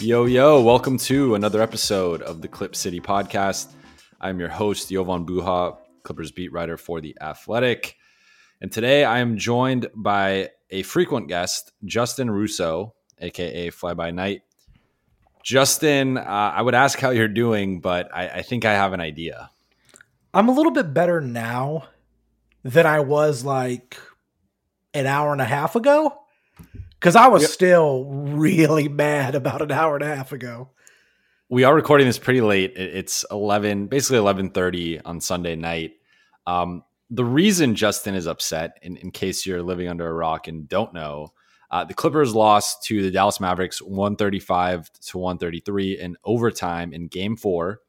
Yo, 0.00 0.24
yo, 0.24 0.62
welcome 0.62 0.96
to 0.96 1.34
another 1.34 1.60
episode 1.60 2.22
of 2.22 2.40
the 2.40 2.48
Clip 2.48 2.74
City 2.74 3.00
podcast. 3.00 3.70
I'm 4.18 4.40
your 4.40 4.48
host, 4.48 4.88
Jovan 4.88 5.26
Buha, 5.26 5.76
Clippers 6.04 6.32
beat 6.32 6.50
writer 6.54 6.78
for 6.78 7.02
The 7.02 7.14
Athletic. 7.20 7.96
And 8.62 8.72
today 8.72 9.04
I 9.04 9.18
am 9.18 9.36
joined 9.36 9.88
by 9.94 10.52
a 10.70 10.84
frequent 10.84 11.28
guest, 11.28 11.72
Justin 11.84 12.30
Russo, 12.30 12.94
aka 13.18 13.68
Fly 13.68 13.92
By 13.92 14.10
Night. 14.10 14.40
Justin, 15.44 16.16
uh, 16.16 16.22
I 16.22 16.62
would 16.62 16.74
ask 16.74 16.98
how 16.98 17.10
you're 17.10 17.28
doing, 17.28 17.82
but 17.82 18.08
I, 18.14 18.28
I 18.28 18.42
think 18.42 18.64
I 18.64 18.72
have 18.72 18.94
an 18.94 19.00
idea. 19.00 19.50
I'm 20.32 20.48
a 20.48 20.52
little 20.52 20.72
bit 20.72 20.94
better 20.94 21.20
now 21.20 21.88
than 22.62 22.86
I 22.86 23.00
was 23.00 23.44
like 23.44 23.98
an 24.94 25.04
hour 25.04 25.32
and 25.32 25.42
a 25.42 25.46
half 25.46 25.76
ago 25.76 26.16
because 27.00 27.16
I 27.16 27.28
was 27.28 27.42
yep. 27.42 27.50
still 27.50 28.04
really 28.04 28.88
mad 28.88 29.34
about 29.34 29.62
an 29.62 29.72
hour 29.72 29.96
and 29.96 30.04
a 30.04 30.14
half 30.14 30.32
ago. 30.32 30.68
We 31.48 31.64
are 31.64 31.74
recording 31.74 32.06
this 32.06 32.18
pretty 32.18 32.42
late. 32.42 32.74
It's 32.76 33.24
eleven, 33.30 33.86
basically 33.86 34.18
eleven 34.18 34.50
thirty 34.50 35.00
on 35.00 35.20
Sunday 35.20 35.56
night. 35.56 35.92
Um, 36.46 36.84
the 37.08 37.24
reason 37.24 37.74
Justin 37.74 38.14
is 38.14 38.26
upset, 38.26 38.78
in, 38.82 38.96
in, 38.98 39.10
case 39.10 39.44
you're 39.44 39.62
living 39.62 39.88
under 39.88 40.06
a 40.06 40.12
rock 40.12 40.46
and 40.46 40.68
don't 40.68 40.94
know, 40.94 41.32
uh, 41.70 41.84
the 41.84 41.94
Clippers 41.94 42.34
lost 42.34 42.84
to 42.84 43.02
the 43.02 43.10
Dallas 43.10 43.40
Mavericks 43.40 43.82
135 43.82 44.90
to 44.92 45.18
133 45.18 45.98
in 45.98 46.16
overtime 46.22 46.92
in 46.92 47.08
Game 47.08 47.36
Four, 47.36 47.80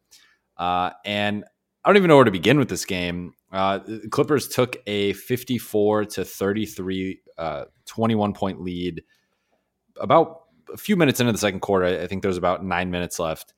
uh, 0.57 0.91
and 1.05 1.43
I 1.83 1.89
don't 1.89 1.97
even 1.97 2.07
know 2.07 2.15
where 2.15 2.25
to 2.25 2.31
begin 2.31 2.57
with 2.57 2.69
this 2.69 2.85
game. 2.85 3.33
Uh, 3.51 3.79
Clippers 4.11 4.47
took 4.47 4.77
a 4.87 5.13
54 5.13 6.05
to 6.05 6.25
33, 6.25 7.21
uh, 7.37 7.65
21 7.85 8.33
point 8.33 8.61
lead 8.61 9.03
about 9.99 10.43
a 10.73 10.77
few 10.77 10.95
minutes 10.95 11.19
into 11.19 11.31
the 11.31 11.37
second 11.37 11.59
quarter. 11.59 11.85
I 11.85 12.07
think 12.07 12.21
there 12.21 12.29
was 12.29 12.37
about 12.37 12.63
nine 12.63 12.91
minutes 12.91 13.19
left, 13.19 13.53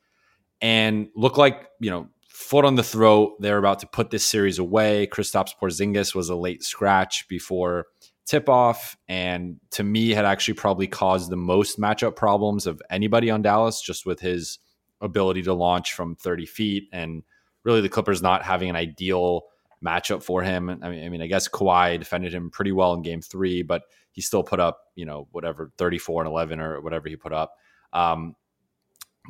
and 0.61 1.09
looked 1.15 1.37
like 1.37 1.67
you 1.79 1.91
know 1.91 2.07
foot 2.27 2.65
on 2.65 2.75
the 2.75 2.83
throat. 2.83 3.35
They're 3.39 3.59
about 3.59 3.79
to 3.79 3.87
put 3.87 4.09
this 4.09 4.25
series 4.25 4.57
away. 4.57 5.07
Kristaps 5.07 5.51
Porzingis 5.61 6.15
was 6.15 6.29
a 6.29 6.35
late 6.35 6.63
scratch 6.63 7.27
before 7.27 7.85
tip 8.25 8.49
off, 8.49 8.97
and 9.07 9.57
to 9.71 9.83
me 9.83 10.09
had 10.09 10.25
actually 10.25 10.55
probably 10.55 10.87
caused 10.87 11.29
the 11.29 11.37
most 11.37 11.79
matchup 11.79 12.15
problems 12.15 12.65
of 12.65 12.81
anybody 12.89 13.29
on 13.29 13.41
Dallas, 13.41 13.81
just 13.81 14.05
with 14.05 14.19
his 14.19 14.57
ability 15.01 15.43
to 15.43 15.53
launch 15.53 15.93
from 15.93 16.15
30 16.15 16.45
feet 16.45 16.87
and 16.93 17.23
really 17.65 17.81
the 17.81 17.89
Clippers 17.89 18.21
not 18.21 18.43
having 18.43 18.69
an 18.69 18.75
ideal 18.75 19.43
matchup 19.83 20.23
for 20.23 20.41
him. 20.41 20.69
I 20.69 20.89
mean, 20.89 21.05
I 21.05 21.09
mean, 21.09 21.21
I 21.21 21.27
guess 21.27 21.47
Kawhi 21.47 21.99
defended 21.99 22.33
him 22.33 22.49
pretty 22.49 22.71
well 22.71 22.93
in 22.93 23.01
game 23.01 23.21
three, 23.21 23.61
but 23.61 23.83
he 24.11 24.21
still 24.21 24.43
put 24.43 24.59
up, 24.59 24.79
you 24.95 25.05
know, 25.05 25.27
whatever 25.31 25.71
34 25.77 26.23
and 26.23 26.29
11 26.29 26.59
or 26.59 26.81
whatever 26.81 27.09
he 27.09 27.15
put 27.15 27.33
up. 27.33 27.55
Um, 27.91 28.35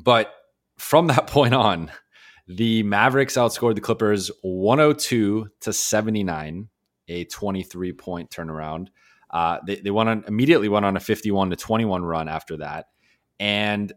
but 0.03 0.33
from 0.77 1.07
that 1.07 1.27
point 1.27 1.53
on, 1.53 1.91
the 2.47 2.83
Mavericks 2.83 3.35
outscored 3.35 3.75
the 3.75 3.81
Clippers 3.81 4.29
102 4.41 5.47
to 5.61 5.73
79, 5.73 6.67
a 7.07 7.25
23 7.25 7.93
point 7.93 8.29
turnaround. 8.29 8.87
Uh, 9.29 9.57
they, 9.65 9.77
they 9.77 9.91
went 9.91 10.09
on 10.09 10.23
immediately 10.27 10.69
went 10.69 10.85
on 10.85 10.95
a 10.95 10.99
51 10.99 11.49
to 11.49 11.55
21 11.55 12.03
run 12.03 12.29
after 12.29 12.57
that. 12.57 12.87
And 13.39 13.91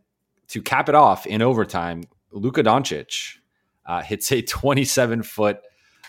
to 0.49 0.63
cap 0.63 0.89
it 0.89 0.95
off 0.95 1.27
in 1.27 1.43
overtime, 1.43 2.05
Luka 2.31 2.63
Doncic 2.63 3.37
uh, 3.85 4.03
hits 4.03 4.31
a 4.33 4.43
27 4.43 5.23
foot 5.23 5.61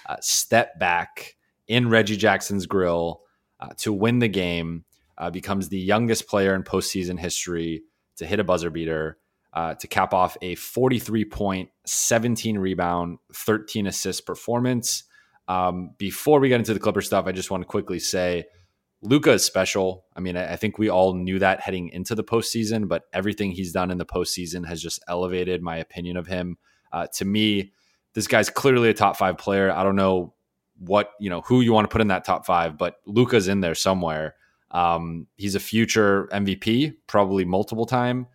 uh, 0.08 0.18
step 0.22 0.80
back 0.80 1.36
in 1.68 1.90
Reggie 1.90 2.18
Jackson's 2.18 2.66
grill 2.66 3.22
uh, 3.60 3.70
to 3.78 3.92
win 3.92 4.20
the 4.20 4.28
game. 4.28 4.86
Uh, 5.18 5.32
becomes 5.32 5.70
the 5.70 5.80
youngest 5.80 6.28
player 6.28 6.54
in 6.54 6.62
postseason 6.62 7.20
history 7.20 7.82
to 8.18 8.26
hit 8.26 8.40
a 8.40 8.44
buzzer 8.44 8.70
beater. 8.70 9.18
Uh, 9.54 9.74
to 9.74 9.88
cap 9.88 10.14
off 10.14 10.38
a 10.44 10.54
43 10.54 11.26
point, 11.26 11.70
17 11.86 12.60
rebound, 12.60 13.18
13 13.34 13.88
assist 13.88 14.26
performance. 14.28 15.04
Um, 15.48 15.96
before 15.98 16.40
we 16.40 16.50
get 16.50 16.60
into 16.60 16.76
the 16.76 16.80
Clipper 16.80 17.02
stuff, 17.02 17.26
I 17.26 17.32
just 17.32 17.50
want 17.50 17.62
to 17.62 17.68
quickly 17.68 17.98
say 17.98 18.46
Luka 19.02 19.32
is 19.32 19.44
special. 19.46 20.06
I 20.16 20.20
mean, 20.20 20.36
I, 20.38 20.56
think 20.58 20.78
we 20.78 20.90
all 20.90 21.14
knew 21.14 21.40
that 21.40 21.62
heading 21.62 21.90
into 21.90 22.14
the 22.14 22.24
postseason, 22.24 22.88
but 22.88 23.04
everything 23.14 23.52
he's 23.52 23.72
done 23.72 23.90
in 23.90 23.98
the 23.98 24.06
postseason 24.06 24.68
has 24.68 24.82
just 24.82 25.00
elevated 25.08 25.62
my 25.62 25.78
opinion 25.78 26.18
of 26.18 26.28
him. 26.28 26.58
Uh, 26.92 27.08
to 27.16 27.26
me, 27.26 27.74
this 28.18 28.26
guy's 28.26 28.50
clearly 28.50 28.90
a 28.90 28.96
top 28.96 29.16
five 29.16 29.38
player. 29.38 29.72
I 29.72 29.84
don't 29.84 29.96
know 29.96 30.34
what 30.80 31.12
you 31.20 31.30
know 31.30 31.42
who 31.42 31.62
you 31.62 31.72
want 31.72 31.88
to 31.88 31.94
put 31.94 32.02
in 32.02 32.08
that 32.08 32.26
top 32.26 32.48
five, 32.48 32.76
but 32.76 32.96
Luka's 33.06 33.48
in 33.48 33.62
there 33.62 33.76
somewhere. 33.76 34.34
Um, 34.72 35.28
he's 35.38 35.54
a 35.54 35.60
future 35.60 36.28
MVP, 36.34 36.96
probably 37.06 37.46
multiple 37.46 37.86
time, 37.86 38.26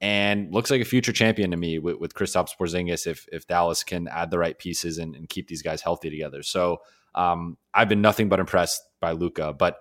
and 0.00 0.54
looks 0.54 0.70
like 0.70 0.80
a 0.80 0.84
future 0.84 1.10
champion 1.10 1.50
to 1.50 1.56
me 1.56 1.80
with, 1.80 1.96
with 1.96 2.14
Kristaps 2.14 2.50
Porzingis 2.56 3.08
if 3.08 3.26
if 3.32 3.48
Dallas 3.48 3.82
can 3.82 4.06
add 4.06 4.30
the 4.30 4.38
right 4.38 4.56
pieces 4.56 4.98
and, 4.98 5.16
and 5.16 5.28
keep 5.28 5.48
these 5.48 5.60
guys 5.60 5.82
healthy 5.82 6.08
together. 6.08 6.44
So 6.44 6.78
um, 7.16 7.58
I've 7.74 7.88
been 7.88 8.00
nothing 8.00 8.28
but 8.28 8.38
impressed 8.38 8.80
by 9.00 9.10
Luka, 9.10 9.52
but 9.52 9.80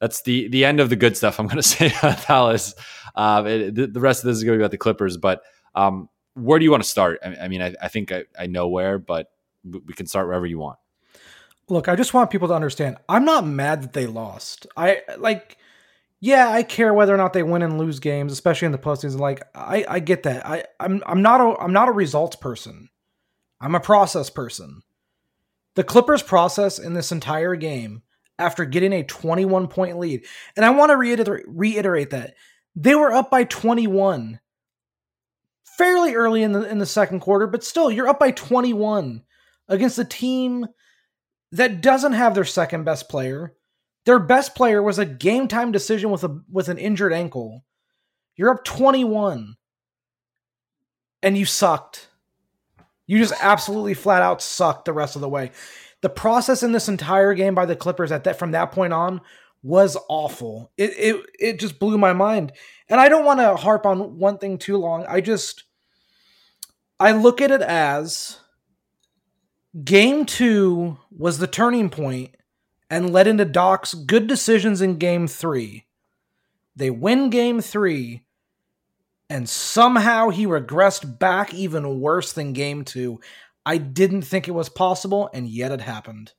that's 0.00 0.22
the 0.22 0.48
the 0.48 0.64
end 0.64 0.80
of 0.80 0.88
the 0.88 0.96
good 0.96 1.18
stuff 1.18 1.38
I'm 1.38 1.48
going 1.48 1.56
to 1.58 1.62
say 1.62 1.92
about 1.98 2.26
Dallas. 2.26 2.74
Uh, 3.14 3.44
it, 3.46 3.74
the, 3.74 3.88
the, 3.88 4.00
rest 4.00 4.24
of 4.24 4.28
this 4.28 4.38
is 4.38 4.44
going 4.44 4.54
to 4.54 4.58
be 4.58 4.62
about 4.62 4.70
the 4.70 4.78
Clippers, 4.78 5.18
but 5.18 5.42
um, 5.74 6.08
where 6.34 6.58
do 6.58 6.64
you 6.64 6.70
want 6.70 6.82
to 6.82 6.88
start? 6.88 7.18
I, 7.24 7.36
I 7.42 7.48
mean, 7.48 7.62
I, 7.62 7.74
I 7.80 7.88
think 7.88 8.12
I, 8.12 8.24
I, 8.38 8.46
know 8.46 8.68
where, 8.68 8.98
but 8.98 9.30
we 9.64 9.94
can 9.94 10.06
start 10.06 10.26
wherever 10.26 10.46
you 10.46 10.58
want. 10.58 10.78
Look, 11.68 11.88
I 11.88 11.96
just 11.96 12.14
want 12.14 12.30
people 12.30 12.48
to 12.48 12.54
understand. 12.54 12.96
I'm 13.08 13.24
not 13.24 13.46
mad 13.46 13.82
that 13.82 13.92
they 13.92 14.06
lost. 14.06 14.66
I 14.76 15.02
like, 15.18 15.56
yeah, 16.20 16.48
I 16.48 16.62
care 16.62 16.92
whether 16.92 17.14
or 17.14 17.18
not 17.18 17.32
they 17.32 17.42
win 17.42 17.62
and 17.62 17.78
lose 17.78 18.00
games, 18.00 18.32
especially 18.32 18.66
in 18.66 18.72
the 18.72 18.78
postseason. 18.78 19.18
Like, 19.20 19.42
I, 19.54 19.84
I 19.88 20.00
get 20.00 20.24
that. 20.24 20.46
I, 20.46 20.64
I'm, 20.80 21.02
I'm 21.06 21.22
not 21.22 21.40
a, 21.40 21.60
I'm 21.60 21.72
not 21.72 21.88
a 21.88 21.92
results 21.92 22.36
person. 22.36 22.88
I'm 23.60 23.74
a 23.74 23.80
process 23.80 24.28
person. 24.28 24.82
The 25.74 25.84
Clippers' 25.84 26.22
process 26.22 26.78
in 26.78 26.94
this 26.94 27.12
entire 27.12 27.56
game, 27.56 28.02
after 28.38 28.64
getting 28.64 28.92
a 28.92 29.04
21 29.04 29.68
point 29.68 29.98
lead, 29.98 30.24
and 30.56 30.66
I 30.66 30.70
want 30.70 30.90
to 30.90 30.96
reiterate, 30.96 31.44
reiterate 31.46 32.10
that 32.10 32.34
they 32.74 32.94
were 32.94 33.12
up 33.12 33.30
by 33.30 33.44
21 33.44 34.40
fairly 35.82 36.14
early 36.14 36.44
in 36.44 36.52
the 36.52 36.62
in 36.62 36.78
the 36.78 36.86
second 36.86 37.18
quarter, 37.18 37.48
but 37.48 37.64
still 37.64 37.90
you're 37.90 38.08
up 38.08 38.20
by 38.20 38.30
21 38.30 39.24
against 39.68 39.98
a 39.98 40.04
team 40.04 40.64
that 41.50 41.80
doesn't 41.80 42.12
have 42.12 42.36
their 42.36 42.44
second 42.44 42.84
best 42.84 43.08
player. 43.08 43.52
Their 44.06 44.20
best 44.20 44.54
player 44.54 44.80
was 44.80 45.00
a 45.00 45.04
game 45.04 45.48
time 45.48 45.72
decision 45.72 46.10
with 46.10 46.22
a 46.22 46.40
with 46.48 46.68
an 46.68 46.78
injured 46.78 47.12
ankle. 47.12 47.64
You're 48.36 48.50
up 48.50 48.64
21 48.64 49.56
and 51.20 51.36
you 51.36 51.44
sucked. 51.44 52.08
You 53.08 53.18
just 53.18 53.34
absolutely 53.42 53.94
flat 53.94 54.22
out 54.22 54.40
sucked 54.40 54.84
the 54.84 54.92
rest 54.92 55.16
of 55.16 55.20
the 55.20 55.28
way. 55.28 55.50
The 56.00 56.08
process 56.08 56.62
in 56.62 56.70
this 56.70 56.88
entire 56.88 57.34
game 57.34 57.56
by 57.56 57.66
the 57.66 57.76
Clippers 57.76 58.12
at 58.12 58.22
that 58.24 58.38
from 58.38 58.52
that 58.52 58.70
point 58.70 58.92
on 58.92 59.20
was 59.64 59.96
awful. 60.08 60.70
It 60.76 60.90
it 60.96 61.26
it 61.40 61.58
just 61.58 61.80
blew 61.80 61.98
my 61.98 62.12
mind. 62.12 62.52
And 62.88 63.00
I 63.00 63.08
don't 63.08 63.24
want 63.24 63.40
to 63.40 63.56
harp 63.56 63.84
on 63.84 64.18
one 64.18 64.38
thing 64.38 64.58
too 64.58 64.76
long. 64.76 65.04
I 65.08 65.20
just 65.20 65.64
I 67.02 67.10
look 67.10 67.40
at 67.40 67.50
it 67.50 67.62
as 67.62 68.38
game 69.82 70.24
2 70.24 70.98
was 71.10 71.38
the 71.38 71.48
turning 71.48 71.90
point 71.90 72.36
and 72.88 73.12
led 73.12 73.26
into 73.26 73.44
Doc's 73.44 73.92
good 73.92 74.28
decisions 74.28 74.80
in 74.80 74.98
game 74.98 75.26
3. 75.26 75.84
They 76.76 76.90
win 76.90 77.28
game 77.28 77.60
3 77.60 78.22
and 79.28 79.48
somehow 79.48 80.28
he 80.28 80.46
regressed 80.46 81.18
back 81.18 81.52
even 81.52 81.98
worse 81.98 82.32
than 82.32 82.52
game 82.52 82.84
2. 82.84 83.18
I 83.66 83.78
didn't 83.78 84.22
think 84.22 84.46
it 84.46 84.52
was 84.52 84.68
possible 84.68 85.28
and 85.34 85.48
yet 85.48 85.72
it 85.72 85.80
happened. 85.80 86.34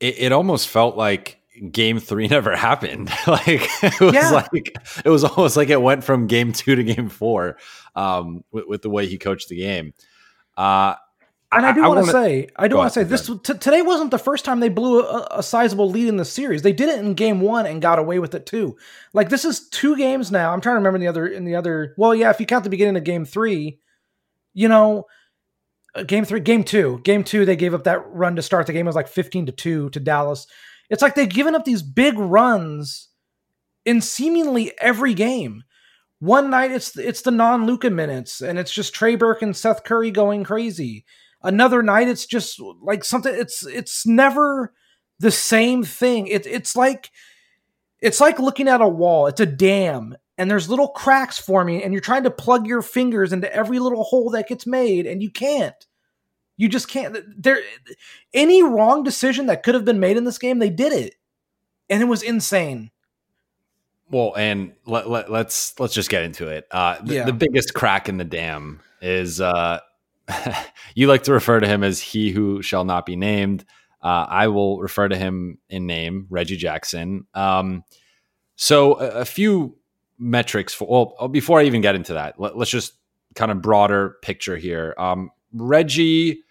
It, 0.00 0.18
it 0.18 0.32
almost 0.32 0.66
felt 0.66 0.96
like 0.96 1.40
game 1.70 1.98
three 1.98 2.28
never 2.28 2.56
happened. 2.56 3.10
like 3.26 3.68
it 3.82 4.00
was 4.00 4.14
yeah. 4.14 4.30
like 4.30 4.76
it 5.04 5.08
was 5.08 5.24
almost 5.24 5.56
like 5.56 5.68
it 5.68 5.80
went 5.80 6.04
from 6.04 6.26
game 6.26 6.52
two 6.52 6.74
to 6.74 6.84
game 6.84 7.08
four 7.08 7.56
um, 7.94 8.44
with, 8.50 8.66
with, 8.66 8.82
the 8.82 8.90
way 8.90 9.06
he 9.06 9.18
coached 9.18 9.48
the 9.48 9.56
game. 9.56 9.92
Uh, 10.56 10.94
and 11.52 11.66
I 11.66 11.72
do 11.72 11.82
want 11.82 12.06
to 12.06 12.10
say, 12.10 12.48
I 12.56 12.66
do 12.66 12.76
want 12.76 12.92
to 12.92 13.00
say 13.00 13.04
this 13.04 13.26
t- 13.26 13.54
today 13.58 13.82
wasn't 13.82 14.10
the 14.10 14.18
first 14.18 14.44
time 14.44 14.60
they 14.60 14.70
blew 14.70 15.02
a, 15.02 15.28
a, 15.32 15.42
sizable 15.42 15.90
lead 15.90 16.08
in 16.08 16.16
the 16.16 16.24
series. 16.24 16.62
They 16.62 16.72
did 16.72 16.88
it 16.88 16.98
in 16.98 17.12
game 17.12 17.42
one 17.42 17.66
and 17.66 17.82
got 17.82 17.98
away 17.98 18.18
with 18.18 18.34
it 18.34 18.46
too. 18.46 18.78
Like 19.12 19.28
this 19.28 19.44
is 19.44 19.68
two 19.68 19.94
games 19.96 20.30
now. 20.30 20.52
I'm 20.52 20.62
trying 20.62 20.74
to 20.74 20.78
remember 20.78 20.98
the 20.98 21.08
other 21.08 21.26
in 21.26 21.44
the 21.44 21.54
other. 21.54 21.94
Well, 21.98 22.14
yeah, 22.14 22.30
if 22.30 22.40
you 22.40 22.46
count 22.46 22.64
the 22.64 22.70
beginning 22.70 22.96
of 22.96 23.04
game 23.04 23.26
three, 23.26 23.80
you 24.54 24.68
know, 24.68 25.04
uh, 25.94 26.04
game 26.04 26.24
three, 26.24 26.40
game 26.40 26.64
two, 26.64 27.00
game 27.04 27.22
two, 27.22 27.44
they 27.44 27.56
gave 27.56 27.74
up 27.74 27.84
that 27.84 28.02
run 28.06 28.36
to 28.36 28.42
start 28.42 28.66
the 28.66 28.72
game. 28.72 28.86
It 28.86 28.88
was 28.88 28.96
like 28.96 29.08
15 29.08 29.46
to 29.46 29.52
two 29.52 29.90
to 29.90 30.00
Dallas. 30.00 30.46
It's 30.92 31.00
like 31.00 31.14
they've 31.14 31.28
given 31.28 31.54
up 31.54 31.64
these 31.64 31.82
big 31.82 32.18
runs 32.18 33.08
in 33.86 34.02
seemingly 34.02 34.72
every 34.78 35.14
game. 35.14 35.64
One 36.20 36.50
night 36.50 36.70
it's 36.70 36.96
it's 36.98 37.22
the 37.22 37.30
non 37.30 37.66
Luka 37.66 37.90
minutes, 37.90 38.42
and 38.42 38.58
it's 38.58 38.70
just 38.70 38.94
Trey 38.94 39.16
Burke 39.16 39.40
and 39.40 39.56
Seth 39.56 39.84
Curry 39.84 40.10
going 40.10 40.44
crazy. 40.44 41.06
Another 41.42 41.82
night 41.82 42.08
it's 42.08 42.26
just 42.26 42.60
like 42.82 43.04
something. 43.04 43.34
It's 43.34 43.66
it's 43.66 44.06
never 44.06 44.74
the 45.18 45.30
same 45.30 45.82
thing. 45.82 46.26
It, 46.26 46.46
it's 46.46 46.76
like 46.76 47.10
it's 48.00 48.20
like 48.20 48.38
looking 48.38 48.68
at 48.68 48.82
a 48.82 48.86
wall. 48.86 49.28
It's 49.28 49.40
a 49.40 49.46
dam, 49.46 50.14
and 50.36 50.50
there's 50.50 50.68
little 50.68 50.88
cracks 50.88 51.38
forming 51.38 51.82
and 51.82 51.94
you're 51.94 52.00
trying 52.00 52.24
to 52.24 52.30
plug 52.30 52.66
your 52.66 52.82
fingers 52.82 53.32
into 53.32 53.52
every 53.54 53.78
little 53.78 54.04
hole 54.04 54.28
that 54.30 54.48
gets 54.48 54.66
made 54.66 55.06
and 55.06 55.22
you 55.22 55.30
can't. 55.30 55.86
You 56.56 56.68
just 56.68 56.88
can't 56.88 57.16
there 57.42 57.58
any 58.34 58.62
wrong 58.62 59.02
decision 59.02 59.46
that 59.46 59.62
could 59.62 59.74
have 59.74 59.84
been 59.84 60.00
made 60.00 60.16
in 60.16 60.24
this 60.24 60.38
game, 60.38 60.58
they 60.58 60.70
did 60.70 60.92
it. 60.92 61.14
And 61.90 62.02
it 62.02 62.06
was 62.06 62.22
insane. 62.22 62.90
Well, 64.10 64.34
and 64.36 64.74
let, 64.86 65.08
let, 65.08 65.30
let's 65.30 65.78
let's 65.80 65.94
just 65.94 66.10
get 66.10 66.22
into 66.22 66.48
it. 66.48 66.66
Uh, 66.70 66.98
the, 67.02 67.14
yeah. 67.14 67.24
the 67.24 67.32
biggest 67.32 67.74
crack 67.74 68.08
in 68.08 68.18
the 68.18 68.24
dam 68.24 68.80
is 69.00 69.40
uh, 69.40 69.80
you 70.94 71.06
like 71.06 71.22
to 71.24 71.32
refer 71.32 71.60
to 71.60 71.66
him 71.66 71.82
as 71.82 72.00
he 72.00 72.30
who 72.30 72.62
shall 72.62 72.84
not 72.84 73.06
be 73.06 73.16
named. 73.16 73.64
Uh, 74.02 74.26
I 74.28 74.48
will 74.48 74.80
refer 74.80 75.08
to 75.08 75.16
him 75.16 75.58
in 75.68 75.86
name, 75.86 76.26
Reggie 76.28 76.56
Jackson. 76.56 77.26
Um, 77.34 77.84
so 78.56 78.98
a, 79.00 79.20
a, 79.20 79.24
few 79.24 79.76
metrics 80.18 80.74
for 80.74 80.88
well, 80.88 81.28
before 81.28 81.60
I 81.60 81.64
even 81.64 81.80
get 81.80 81.94
into 81.94 82.14
that, 82.14 82.38
let, 82.38 82.54
us 82.56 82.68
just 82.68 82.94
kind 83.34 83.50
of 83.50 83.62
broader 83.62 84.16
picture 84.22 84.56
here. 84.56 84.94
Um, 84.98 85.30
Reggie 85.52 86.42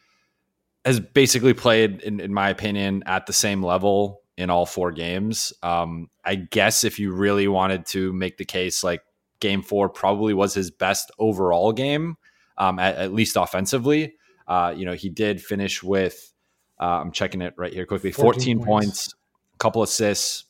has 0.85 0.99
basically 0.99 1.53
played, 1.53 2.01
in, 2.01 2.19
in, 2.19 2.33
my 2.33 2.49
opinion, 2.49 3.03
at 3.05 3.25
the 3.27 3.33
same 3.33 3.63
level 3.63 4.21
in 4.37 4.49
all 4.49 4.65
four 4.65 4.91
games. 4.91 5.53
Um, 5.61 6.09
I 6.25 6.35
guess 6.35 6.83
if 6.83 6.99
you 6.99 7.11
really 7.13 7.47
wanted 7.47 7.85
to 7.87 8.11
make 8.13 8.37
the 8.37 8.45
case, 8.45 8.83
like 8.83 9.01
game 9.39 9.61
four 9.61 9.89
probably 9.89 10.33
was 10.33 10.53
his 10.53 10.71
best 10.71 11.11
overall 11.19 11.71
game, 11.71 12.17
um, 12.57 12.79
at, 12.79 12.95
at, 12.95 13.13
least 13.13 13.35
offensively. 13.35 14.15
Uh, 14.47 14.73
you 14.75 14.85
know, 14.85 14.93
he 14.93 15.09
did 15.09 15.41
finish 15.41 15.83
with, 15.83 16.33
uh, 16.79 17.01
I'm 17.01 17.11
checking 17.11 17.41
it 17.41 17.53
right 17.57 17.73
here 17.73 17.85
quickly 17.85 18.11
14, 18.11 18.57
14 18.57 18.57
points. 18.57 18.67
points, 18.67 19.15
a 19.53 19.57
couple 19.57 19.83
assists, 19.83 20.45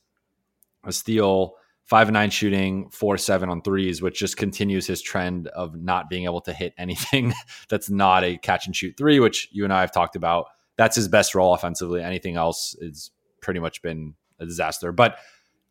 a 0.85 0.91
steal, 0.91 1.55
five 1.91 2.07
and 2.07 2.13
nine 2.13 2.29
shooting, 2.29 2.89
four 2.89 3.17
seven 3.17 3.49
on 3.49 3.61
threes, 3.61 4.01
which 4.01 4.17
just 4.17 4.37
continues 4.37 4.87
his 4.87 5.01
trend 5.01 5.49
of 5.49 5.75
not 5.75 6.09
being 6.09 6.23
able 6.23 6.39
to 6.39 6.53
hit 6.53 6.73
anything 6.77 7.33
that's 7.67 7.89
not 7.89 8.23
a 8.23 8.37
catch 8.37 8.65
and 8.65 8.73
shoot 8.73 8.95
three, 8.97 9.19
which 9.19 9.49
you 9.51 9.65
and 9.65 9.73
I 9.73 9.81
have 9.81 9.91
talked 9.91 10.15
about. 10.15 10.45
That's 10.77 10.95
his 10.95 11.09
best 11.09 11.35
role 11.35 11.53
offensively. 11.53 12.01
Anything 12.01 12.37
else 12.37 12.77
is 12.79 13.11
pretty 13.41 13.59
much 13.59 13.81
been 13.81 14.13
a 14.39 14.45
disaster. 14.45 14.93
But 14.93 15.17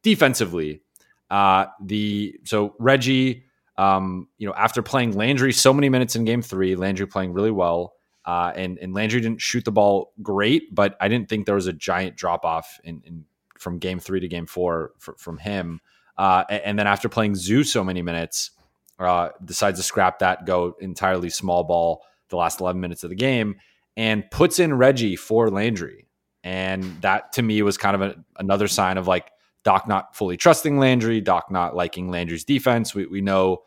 defensively, 0.02 0.82
uh, 1.30 1.66
the 1.82 2.38
so 2.44 2.74
Reggie, 2.78 3.44
um, 3.78 4.28
you 4.36 4.46
know, 4.46 4.52
after 4.52 4.82
playing 4.82 5.12
Landry 5.12 5.54
so 5.54 5.72
many 5.72 5.88
minutes 5.88 6.16
in 6.16 6.26
Game 6.26 6.42
Three, 6.42 6.76
Landry 6.76 7.06
playing 7.06 7.32
really 7.32 7.50
well. 7.50 7.94
Uh, 8.26 8.52
and 8.54 8.78
and 8.78 8.92
Landry 8.92 9.22
didn't 9.22 9.40
shoot 9.40 9.64
the 9.64 9.72
ball 9.72 10.12
great, 10.20 10.74
but 10.74 10.98
I 11.00 11.08
didn't 11.08 11.30
think 11.30 11.46
there 11.46 11.54
was 11.54 11.66
a 11.66 11.72
giant 11.72 12.16
drop 12.16 12.44
off 12.44 12.78
in, 12.84 13.00
in 13.06 13.24
from 13.58 13.78
Game 13.78 14.00
Three 14.00 14.20
to 14.20 14.28
Game 14.28 14.44
Four 14.44 14.92
for, 14.98 15.14
from 15.16 15.38
him. 15.38 15.80
Uh, 16.20 16.44
and 16.50 16.78
then 16.78 16.86
after 16.86 17.08
playing 17.08 17.34
Zoo 17.34 17.64
so 17.64 17.82
many 17.82 18.02
minutes, 18.02 18.50
uh, 18.98 19.30
decides 19.42 19.78
to 19.78 19.82
scrap 19.82 20.18
that, 20.18 20.44
go 20.44 20.76
entirely 20.78 21.30
small 21.30 21.64
ball 21.64 22.02
the 22.28 22.36
last 22.36 22.60
11 22.60 22.78
minutes 22.78 23.02
of 23.02 23.08
the 23.08 23.16
game, 23.16 23.56
and 23.96 24.30
puts 24.30 24.58
in 24.58 24.74
Reggie 24.74 25.16
for 25.16 25.48
Landry. 25.48 26.06
And 26.44 26.84
that 27.00 27.32
to 27.32 27.42
me 27.42 27.62
was 27.62 27.78
kind 27.78 27.94
of 27.94 28.02
a, 28.02 28.16
another 28.38 28.68
sign 28.68 28.98
of 28.98 29.08
like 29.08 29.30
Doc 29.64 29.88
not 29.88 30.14
fully 30.14 30.36
trusting 30.36 30.78
Landry, 30.78 31.22
Doc 31.22 31.50
not 31.50 31.74
liking 31.74 32.10
Landry's 32.10 32.44
defense. 32.44 32.94
We, 32.94 33.06
we 33.06 33.22
know 33.22 33.62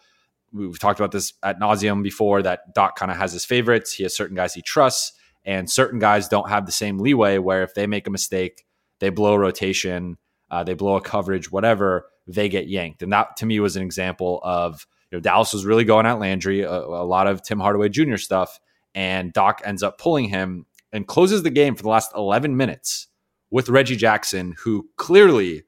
we've 0.52 0.78
talked 0.78 1.00
about 1.00 1.12
this 1.12 1.34
at 1.42 1.60
nauseum 1.60 2.04
before 2.04 2.44
that 2.44 2.76
Doc 2.76 2.96
kind 2.96 3.10
of 3.10 3.18
has 3.18 3.34
his 3.34 3.46
favorites. 3.46 3.94
He 3.94 4.04
has 4.04 4.16
certain 4.16 4.36
guys 4.36 4.54
he 4.54 4.62
trusts, 4.62 5.14
and 5.44 5.68
certain 5.68 5.98
guys 5.98 6.28
don't 6.28 6.50
have 6.50 6.68
the 6.68 6.72
same 6.72 7.00
leeway 7.00 7.40
where 7.40 7.64
if 7.64 7.74
they 7.74 7.88
make 7.88 8.06
a 8.06 8.12
mistake, 8.12 8.64
they 9.00 9.10
blow 9.10 9.34
a 9.34 9.40
rotation, 9.40 10.20
uh, 10.52 10.64
they 10.64 10.76
blow 10.76 10.98
a 10.98 11.02
coverage, 11.02 11.52
whatever 11.52 12.06
they 12.28 12.50
get 12.50 12.68
yanked. 12.68 13.02
And 13.02 13.12
that 13.14 13.38
to 13.38 13.46
me 13.46 13.60
was 13.60 13.76
an 13.76 13.84
example 13.84 14.40
of 14.44 14.86
you 15.12 15.18
know 15.18 15.22
Dallas 15.22 15.54
was 15.54 15.66
really 15.66 15.84
going 15.84 16.06
at 16.06 16.20
Landry, 16.20 16.62
a, 16.62 16.72
a 16.72 17.06
lot 17.06 17.28
of 17.28 17.42
Tim 17.42 17.60
Hardaway 17.60 17.90
Jr. 17.90 18.18
stuff, 18.18 18.60
and 18.96 19.34
Doc 19.34 19.62
ends 19.66 19.84
up 19.84 19.98
pulling 19.98 20.30
him 20.30 20.66
and 20.92 21.08
closes 21.08 21.44
the 21.44 21.50
game 21.50 21.76
for 21.76 21.84
the 21.84 21.90
last 21.90 22.12
11 22.16 22.56
minutes 22.56 23.08
with 23.50 23.70
Reggie 23.70 23.96
Jackson, 23.96 24.56
who 24.60 24.90
clearly 24.98 25.64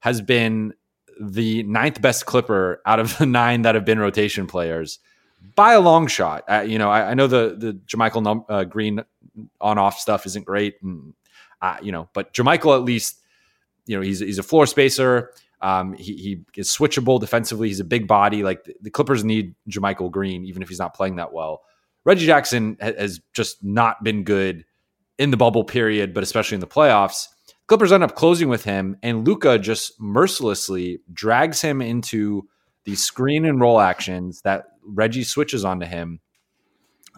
has 0.00 0.20
been 0.20 0.72
the 1.20 1.62
ninth 1.64 2.00
best 2.00 2.26
Clipper 2.26 2.80
out 2.86 3.00
of 3.00 3.16
the 3.18 3.26
nine 3.26 3.62
that 3.62 3.74
have 3.74 3.84
been 3.84 3.98
rotation 3.98 4.46
players 4.46 4.98
by 5.54 5.72
a 5.72 5.80
long 5.80 6.06
shot. 6.06 6.44
Uh, 6.48 6.60
you 6.60 6.78
know, 6.78 6.90
I, 6.90 7.10
I, 7.10 7.14
know 7.14 7.26
the 7.26 7.54
the 7.56 7.72
JaMychal 7.86 8.44
uh, 8.48 8.64
Green 8.64 9.02
on 9.60 9.78
off 9.78 9.98
stuff 9.98 10.26
isn't 10.26 10.46
great, 10.46 10.76
and 10.82 11.14
uh, 11.60 11.76
you 11.82 11.92
know, 11.92 12.08
but 12.12 12.32
JaMychal 12.32 12.76
at 12.76 12.84
least, 12.84 13.20
you 13.86 13.96
know, 13.96 14.02
he's 14.02 14.20
he's 14.20 14.38
a 14.38 14.42
floor 14.42 14.66
spacer. 14.66 15.32
Um, 15.60 15.94
he, 15.94 16.14
he 16.14 16.44
is 16.56 16.68
switchable 16.68 17.20
defensively. 17.20 17.68
He's 17.68 17.80
a 17.80 17.84
big 17.84 18.06
body. 18.06 18.42
Like 18.42 18.64
the, 18.64 18.74
the 18.80 18.90
Clippers 18.90 19.24
need 19.24 19.54
JaMychal 19.68 20.10
Green, 20.10 20.44
even 20.44 20.62
if 20.62 20.68
he's 20.68 20.78
not 20.78 20.94
playing 20.94 21.16
that 21.16 21.32
well. 21.32 21.62
Reggie 22.04 22.26
Jackson 22.26 22.76
ha- 22.80 22.92
has 22.96 23.20
just 23.34 23.62
not 23.62 24.02
been 24.04 24.24
good 24.24 24.64
in 25.18 25.30
the 25.30 25.36
bubble 25.36 25.64
period, 25.64 26.14
but 26.14 26.22
especially 26.22 26.54
in 26.54 26.60
the 26.60 26.66
playoffs. 26.66 27.26
Clippers 27.66 27.92
end 27.92 28.04
up 28.04 28.14
closing 28.14 28.48
with 28.48 28.64
him, 28.64 28.96
and 29.02 29.26
Luka 29.26 29.58
just 29.58 30.00
mercilessly 30.00 31.00
drags 31.12 31.60
him 31.60 31.82
into 31.82 32.48
these 32.84 33.04
screen 33.04 33.44
and 33.44 33.60
roll 33.60 33.80
actions 33.80 34.40
that 34.42 34.64
Reggie 34.82 35.24
switches 35.24 35.64
onto 35.64 35.84
him. 35.84 36.20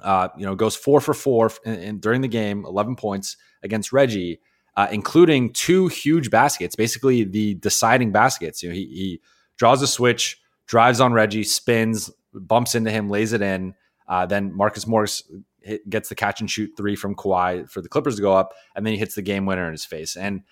Uh, 0.03 0.29
you 0.37 0.47
know, 0.47 0.55
goes 0.55 0.75
four 0.75 1.01
for 1.01 1.15
four 1.15 1.53
in, 1.65 1.75
in, 1.75 2.01
during 2.01 2.23
the 2.23 2.29
game, 2.29 2.65
eleven 2.65 2.97
points 2.97 3.37
against 3.63 3.93
Reggie 3.93 4.41
uh, 4.81 4.89
including 4.91 5.53
two 5.53 5.89
huge 5.89 6.31
baskets, 6.31 6.75
basically 6.75 7.23
the 7.23 7.53
deciding 7.57 8.13
baskets. 8.13 8.63
You 8.63 8.71
know, 8.71 8.75
he, 8.75 8.87
he 8.87 9.21
draws 9.59 9.83
a 9.83 9.87
switch, 9.87 10.41
drives 10.67 11.03
on 11.03 11.13
Reggie, 11.13 11.45
spins, 11.45 12.11
bumps 12.33 12.75
into 12.75 12.91
him, 12.91 13.11
lays 13.11 13.35
it 13.35 13.43
in. 13.43 13.75
Uh, 14.09 14.25
then 14.25 14.57
Marcus 14.57 14.87
Morris 14.87 15.31
hit, 15.61 15.87
gets 15.91 16.09
the 16.09 16.15
catch 16.15 16.41
and 16.41 16.51
shoot 16.51 16.71
three 16.79 16.97
from 16.97 17.15
Kawhi 17.15 17.71
for 17.71 17.83
the 17.83 17.91
Clippers 17.91 18.17
to 18.17 18.23
go 18.23 18.33
up, 18.33 18.55
and 18.75 18.87
then 18.87 18.95
he 18.95 18.99
hits 18.99 19.15
the 19.15 19.21
game 19.21 19.45
winner 19.45 19.67
in 19.67 19.73
his 19.73 19.85
face. 19.85 20.17
And 20.17 20.45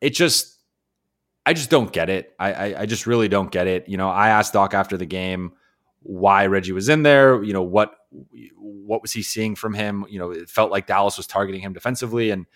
it 0.00 0.10
just, 0.10 0.58
I 1.44 1.52
just 1.52 1.70
don't 1.70 1.92
get 1.92 2.10
it. 2.10 2.34
I, 2.40 2.52
I, 2.52 2.80
I 2.80 2.86
just 2.86 3.06
really 3.06 3.28
don't 3.28 3.52
get 3.52 3.68
it. 3.68 3.88
You 3.88 3.98
know, 3.98 4.08
I 4.08 4.30
asked 4.30 4.52
Doc 4.52 4.74
after 4.74 4.96
the 4.96 5.06
game 5.06 5.52
why 6.00 6.46
Reggie 6.46 6.72
was 6.72 6.88
in 6.88 7.04
there. 7.04 7.40
You 7.40 7.52
know 7.52 7.62
what 7.62 7.94
what 8.56 9.00
was 9.00 9.12
he 9.12 9.22
seeing 9.22 9.54
from 9.54 9.74
him? 9.74 10.04
You 10.08 10.18
know, 10.18 10.32
it 10.32 10.48
felt 10.48 10.72
like 10.72 10.88
Dallas 10.88 11.16
was 11.16 11.28
targeting 11.28 11.60
him 11.60 11.72
defensively, 11.72 12.30
and 12.32 12.46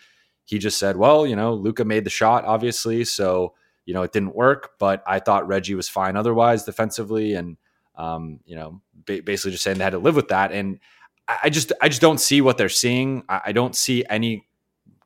he 0.50 0.58
just 0.58 0.80
said, 0.80 0.96
well, 0.96 1.24
you 1.24 1.36
know, 1.36 1.54
Luka 1.54 1.84
made 1.84 2.02
the 2.02 2.10
shot, 2.10 2.44
obviously. 2.44 3.04
So, 3.04 3.54
you 3.86 3.94
know, 3.94 4.02
it 4.02 4.10
didn't 4.10 4.34
work, 4.34 4.72
but 4.80 5.00
I 5.06 5.20
thought 5.20 5.46
Reggie 5.46 5.76
was 5.76 5.88
fine 5.88 6.16
otherwise 6.16 6.64
defensively. 6.64 7.34
And, 7.34 7.56
um, 7.94 8.40
you 8.46 8.56
know, 8.56 8.80
ba- 9.06 9.22
basically 9.22 9.52
just 9.52 9.62
saying 9.62 9.78
they 9.78 9.84
had 9.84 9.90
to 9.90 10.00
live 10.00 10.16
with 10.16 10.26
that. 10.26 10.50
And 10.50 10.80
I 11.28 11.50
just, 11.50 11.70
I 11.80 11.88
just 11.88 12.00
don't 12.00 12.18
see 12.18 12.40
what 12.40 12.58
they're 12.58 12.68
seeing. 12.68 13.22
I, 13.28 13.42
I 13.46 13.52
don't 13.52 13.76
see 13.76 14.04
any 14.10 14.44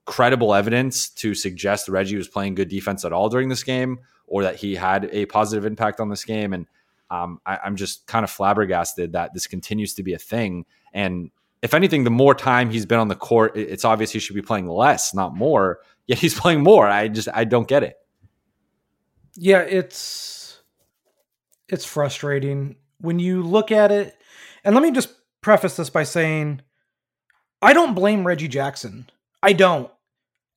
credible 0.06 0.54
evidence 0.54 1.10
to 1.10 1.34
suggest 1.34 1.90
Reggie 1.90 2.16
was 2.16 2.26
playing 2.26 2.54
good 2.54 2.70
defense 2.70 3.04
at 3.04 3.12
all 3.12 3.28
during 3.28 3.50
this 3.50 3.64
game 3.64 3.98
or 4.26 4.44
that 4.44 4.56
he 4.56 4.74
had 4.74 5.10
a 5.12 5.26
positive 5.26 5.66
impact 5.66 6.00
on 6.00 6.08
this 6.08 6.24
game. 6.24 6.54
And 6.54 6.66
um, 7.10 7.38
I, 7.44 7.58
I'm 7.62 7.76
just 7.76 8.06
kind 8.06 8.24
of 8.24 8.30
flabbergasted 8.30 9.12
that 9.12 9.34
this 9.34 9.46
continues 9.46 9.92
to 9.92 10.02
be 10.02 10.14
a 10.14 10.18
thing. 10.18 10.64
And 10.94 11.30
if 11.64 11.72
anything, 11.72 12.04
the 12.04 12.10
more 12.10 12.34
time 12.34 12.68
he's 12.68 12.84
been 12.84 12.98
on 12.98 13.08
the 13.08 13.16
court, 13.16 13.56
it's 13.56 13.86
obvious 13.86 14.10
he 14.10 14.18
should 14.18 14.36
be 14.36 14.42
playing 14.42 14.68
less, 14.68 15.14
not 15.14 15.34
more. 15.34 15.80
Yet 16.06 16.18
he's 16.18 16.38
playing 16.38 16.62
more. 16.62 16.86
I 16.86 17.08
just 17.08 17.26
I 17.32 17.44
don't 17.44 17.66
get 17.66 17.82
it. 17.82 17.96
Yeah, 19.34 19.60
it's 19.60 20.60
it's 21.68 21.86
frustrating 21.86 22.76
when 22.98 23.18
you 23.18 23.42
look 23.42 23.72
at 23.72 23.90
it. 23.90 24.14
And 24.62 24.74
let 24.74 24.82
me 24.82 24.92
just 24.92 25.08
preface 25.40 25.76
this 25.76 25.88
by 25.88 26.04
saying 26.04 26.60
I 27.62 27.72
don't 27.72 27.94
blame 27.94 28.26
Reggie 28.26 28.46
Jackson. 28.46 29.08
I 29.42 29.54
don't. 29.54 29.90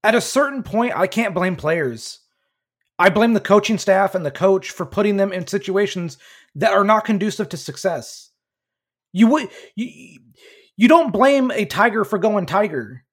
At 0.04 0.14
a 0.14 0.22
certain 0.22 0.62
point, 0.62 0.96
I 0.96 1.08
can't 1.08 1.34
blame 1.34 1.56
players. 1.56 2.20
I 3.00 3.10
blame 3.10 3.34
the 3.34 3.40
coaching 3.40 3.78
staff 3.78 4.14
and 4.14 4.26
the 4.26 4.32
coach 4.32 4.72
for 4.72 4.86
putting 4.86 5.16
them 5.16 5.32
in 5.32 5.48
situations 5.48 6.18
that 6.56 6.74
are 6.74 6.84
not 6.84 7.06
conducive 7.06 7.48
to 7.50 7.58
success. 7.58 8.32
You 9.14 9.28
would 9.28 9.50
you, 9.76 10.20
you 10.78 10.88
don't 10.88 11.12
blame 11.12 11.52
a 11.52 11.66
tiger 11.66 12.06
for 12.06 12.18
going 12.18 12.46
tiger. 12.46 13.04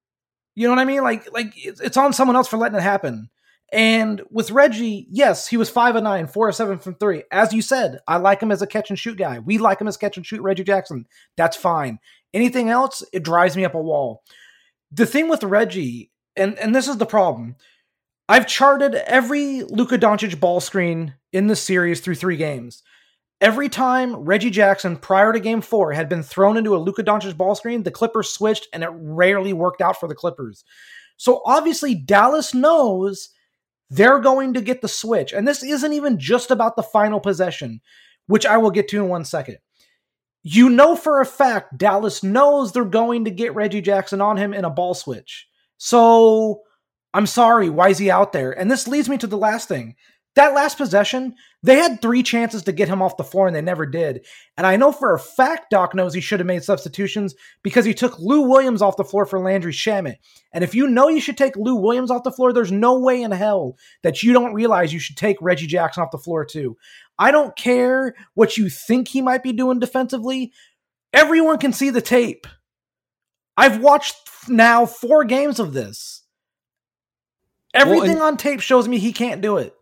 You 0.55 0.67
know 0.67 0.73
what 0.73 0.81
I 0.81 0.85
mean? 0.85 1.03
Like 1.03 1.31
like 1.33 1.53
it's 1.55 1.97
on 1.97 2.13
someone 2.13 2.35
else 2.35 2.47
for 2.47 2.57
letting 2.57 2.77
it 2.77 2.83
happen. 2.83 3.29
And 3.73 4.21
with 4.29 4.51
Reggie, 4.51 5.07
yes, 5.09 5.47
he 5.47 5.57
was 5.57 5.69
five 5.69 5.95
and 5.95 6.03
nine, 6.03 6.27
four 6.27 6.47
or 6.47 6.51
seven 6.51 6.77
from 6.77 6.95
three. 6.95 7.23
As 7.31 7.51
you 7.51 7.61
said, 7.61 7.99
I 8.07 8.17
like 8.17 8.39
him 8.41 8.51
as 8.51 8.61
a 8.61 8.67
catch 8.67 8.89
and 8.89 8.97
shoot 8.97 9.17
guy. 9.17 9.39
We 9.39 9.57
like 9.57 9.81
him 9.81 9.87
as 9.87 9.97
catch 9.97 10.17
and 10.17 10.25
shoot 10.25 10.41
Reggie 10.41 10.63
Jackson. 10.63 11.07
That's 11.35 11.57
fine. 11.57 11.99
Anything 12.33 12.69
else, 12.69 13.03
it 13.11 13.23
drives 13.23 13.57
me 13.57 13.65
up 13.65 13.73
a 13.73 13.81
wall. 13.81 14.21
The 14.91 15.05
thing 15.05 15.27
with 15.27 15.43
Reggie, 15.43 16.11
and 16.35 16.57
and 16.59 16.75
this 16.75 16.87
is 16.87 16.97
the 16.97 17.05
problem. 17.05 17.55
I've 18.29 18.47
charted 18.47 18.95
every 18.95 19.63
Luka 19.63 19.97
Doncic 19.97 20.39
ball 20.39 20.59
screen 20.59 21.15
in 21.31 21.47
the 21.47 21.55
series 21.55 22.01
through 22.01 22.15
three 22.15 22.37
games. 22.37 22.81
Every 23.41 23.69
time 23.69 24.15
Reggie 24.15 24.49
Jackson 24.49 24.95
prior 24.97 25.33
to 25.33 25.39
game 25.39 25.61
four 25.61 25.91
had 25.91 26.07
been 26.09 26.23
thrown 26.23 26.57
into 26.57 26.75
a 26.75 26.79
Luka 26.79 27.03
Doncic 27.03 27.35
ball 27.35 27.53
screen, 27.55 27.83
the 27.83 27.91
Clippers 27.91 28.29
switched 28.29 28.67
and 28.73 28.83
it 28.83 28.89
rarely 28.93 29.53
worked 29.53 29.81
out 29.81 29.99
for 29.99 30.07
the 30.07 30.15
Clippers. 30.15 30.63
So 31.17 31.41
obviously, 31.45 31.95
Dallas 31.95 32.53
knows 32.53 33.29
they're 33.89 34.19
going 34.19 34.53
to 34.53 34.61
get 34.61 34.81
the 34.81 34.87
switch. 34.87 35.33
And 35.33 35.47
this 35.47 35.63
isn't 35.63 35.93
even 35.93 36.17
just 36.17 36.49
about 36.49 36.75
the 36.75 36.83
final 36.83 37.19
possession. 37.19 37.81
which 38.27 38.45
I 38.45 38.57
will 38.57 38.71
get 38.71 38.87
to 38.89 38.97
in 38.97 39.09
one 39.09 39.25
second. 39.25 39.57
You 40.43 40.69
know 40.69 40.95
for 40.95 41.21
a 41.21 41.25
fact 41.25 41.77
Dallas 41.77 42.23
knows 42.23 42.71
they're 42.71 42.85
going 42.85 43.25
to 43.25 43.31
get 43.31 43.55
Reggie 43.55 43.81
Jackson 43.81 44.21
on 44.21 44.37
him 44.37 44.53
in 44.53 44.65
a 44.65 44.69
ball 44.69 44.93
switch. 44.93 45.47
So 45.77 46.61
I'm 47.13 47.25
sorry, 47.25 47.69
why 47.69 47.89
is 47.89 47.97
he 47.97 48.11
out 48.11 48.33
there? 48.33 48.51
And 48.51 48.69
this 48.69 48.87
leads 48.87 49.09
me 49.09 49.17
to 49.17 49.27
the 49.27 49.37
last 49.37 49.67
thing. 49.67 49.95
That 50.35 50.53
last 50.53 50.77
possession, 50.77 51.35
they 51.63 51.75
had 51.75 52.01
three 52.01 52.21
chances 52.21 52.63
to 52.63 52.73
get 52.73 52.89
him 52.89 53.01
off 53.01 53.15
the 53.15 53.23
floor 53.23 53.47
and 53.47 53.55
they 53.55 53.61
never 53.61 53.85
did. 53.85 54.25
And 54.57 54.67
I 54.67 54.75
know 54.75 54.91
for 54.91 55.13
a 55.13 55.19
fact 55.19 55.69
Doc 55.71 55.95
knows 55.95 56.13
he 56.13 56.19
should 56.19 56.41
have 56.41 56.47
made 56.47 56.63
substitutions 56.63 57.35
because 57.63 57.85
he 57.85 57.93
took 57.93 58.19
Lou 58.19 58.41
Williams 58.41 58.81
off 58.81 58.97
the 58.97 59.05
floor 59.05 59.25
for 59.25 59.39
Landry 59.39 59.71
Shamet. 59.71 60.17
And 60.51 60.63
if 60.63 60.75
you 60.75 60.87
know 60.87 61.07
you 61.07 61.21
should 61.21 61.37
take 61.37 61.55
Lou 61.55 61.75
Williams 61.75 62.11
off 62.11 62.23
the 62.23 62.31
floor, 62.31 62.51
there's 62.51 62.71
no 62.71 62.99
way 62.99 63.21
in 63.21 63.31
hell 63.31 63.77
that 64.03 64.23
you 64.23 64.33
don't 64.33 64.53
realize 64.53 64.91
you 64.91 64.99
should 64.99 65.15
take 65.17 65.37
Reggie 65.41 65.67
Jackson 65.67 66.03
off 66.03 66.11
the 66.11 66.17
floor 66.17 66.43
too. 66.43 66.75
I 67.17 67.31
don't 67.31 67.55
care 67.55 68.13
what 68.33 68.57
you 68.57 68.69
think 68.69 69.07
he 69.07 69.21
might 69.21 69.41
be 69.41 69.53
doing 69.53 69.79
defensively. 69.79 70.51
Everyone 71.13 71.59
can 71.59 71.71
see 71.71 71.91
the 71.91 72.01
tape. 72.01 72.45
I've 73.55 73.79
watched 73.79 74.17
now 74.49 74.85
four 74.85 75.23
games 75.23 75.61
of 75.61 75.71
this. 75.71 76.23
Everything 77.73 78.17
well, 78.17 78.27
on 78.27 78.37
tape 78.37 78.59
shows 78.61 78.87
me 78.87 78.97
he 78.97 79.13
can't 79.13 79.41
do 79.41 79.57
it. 79.57 79.74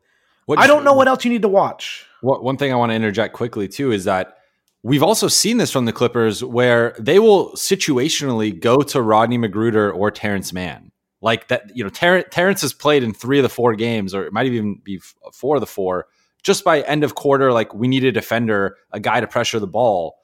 What, 0.45 0.59
I 0.59 0.67
don't 0.67 0.83
know 0.83 0.93
what 0.93 1.07
else 1.07 1.23
you 1.23 1.31
need 1.31 1.41
to 1.43 1.47
watch. 1.47 2.05
What, 2.21 2.43
one 2.43 2.57
thing 2.57 2.71
I 2.71 2.75
want 2.75 2.91
to 2.91 2.95
interject 2.95 3.33
quickly 3.33 3.67
too 3.67 3.91
is 3.91 4.03
that 4.05 4.37
we've 4.83 5.03
also 5.03 5.27
seen 5.27 5.57
this 5.57 5.71
from 5.71 5.85
the 5.85 5.93
Clippers 5.93 6.43
where 6.43 6.95
they 6.99 7.19
will 7.19 7.51
situationally 7.51 8.57
go 8.57 8.81
to 8.81 9.01
Rodney 9.01 9.37
McGruder 9.37 9.95
or 9.95 10.11
Terrence 10.11 10.53
Mann. 10.53 10.91
Like 11.21 11.47
that, 11.47 11.71
you 11.73 11.83
know, 11.83 11.89
Ter- 11.89 12.23
Terrence 12.23 12.61
has 12.61 12.73
played 12.73 13.01
in 13.01 13.13
three 13.13 13.39
of 13.39 13.43
the 13.43 13.49
four 13.49 13.75
games, 13.75 14.13
or 14.13 14.25
it 14.25 14.33
might 14.33 14.45
even 14.45 14.81
be 14.83 14.99
four 15.31 15.55
of 15.55 15.61
the 15.61 15.67
four. 15.67 16.07
Just 16.43 16.65
by 16.65 16.81
end 16.81 17.05
of 17.05 17.15
quarter, 17.15 17.53
like 17.53 17.73
we 17.73 17.87
need 17.87 18.03
a 18.03 18.11
defender, 18.11 18.75
a 18.91 18.99
guy 18.99 19.21
to 19.21 19.27
pressure 19.27 19.59
the 19.59 19.67
ball. 19.67 20.17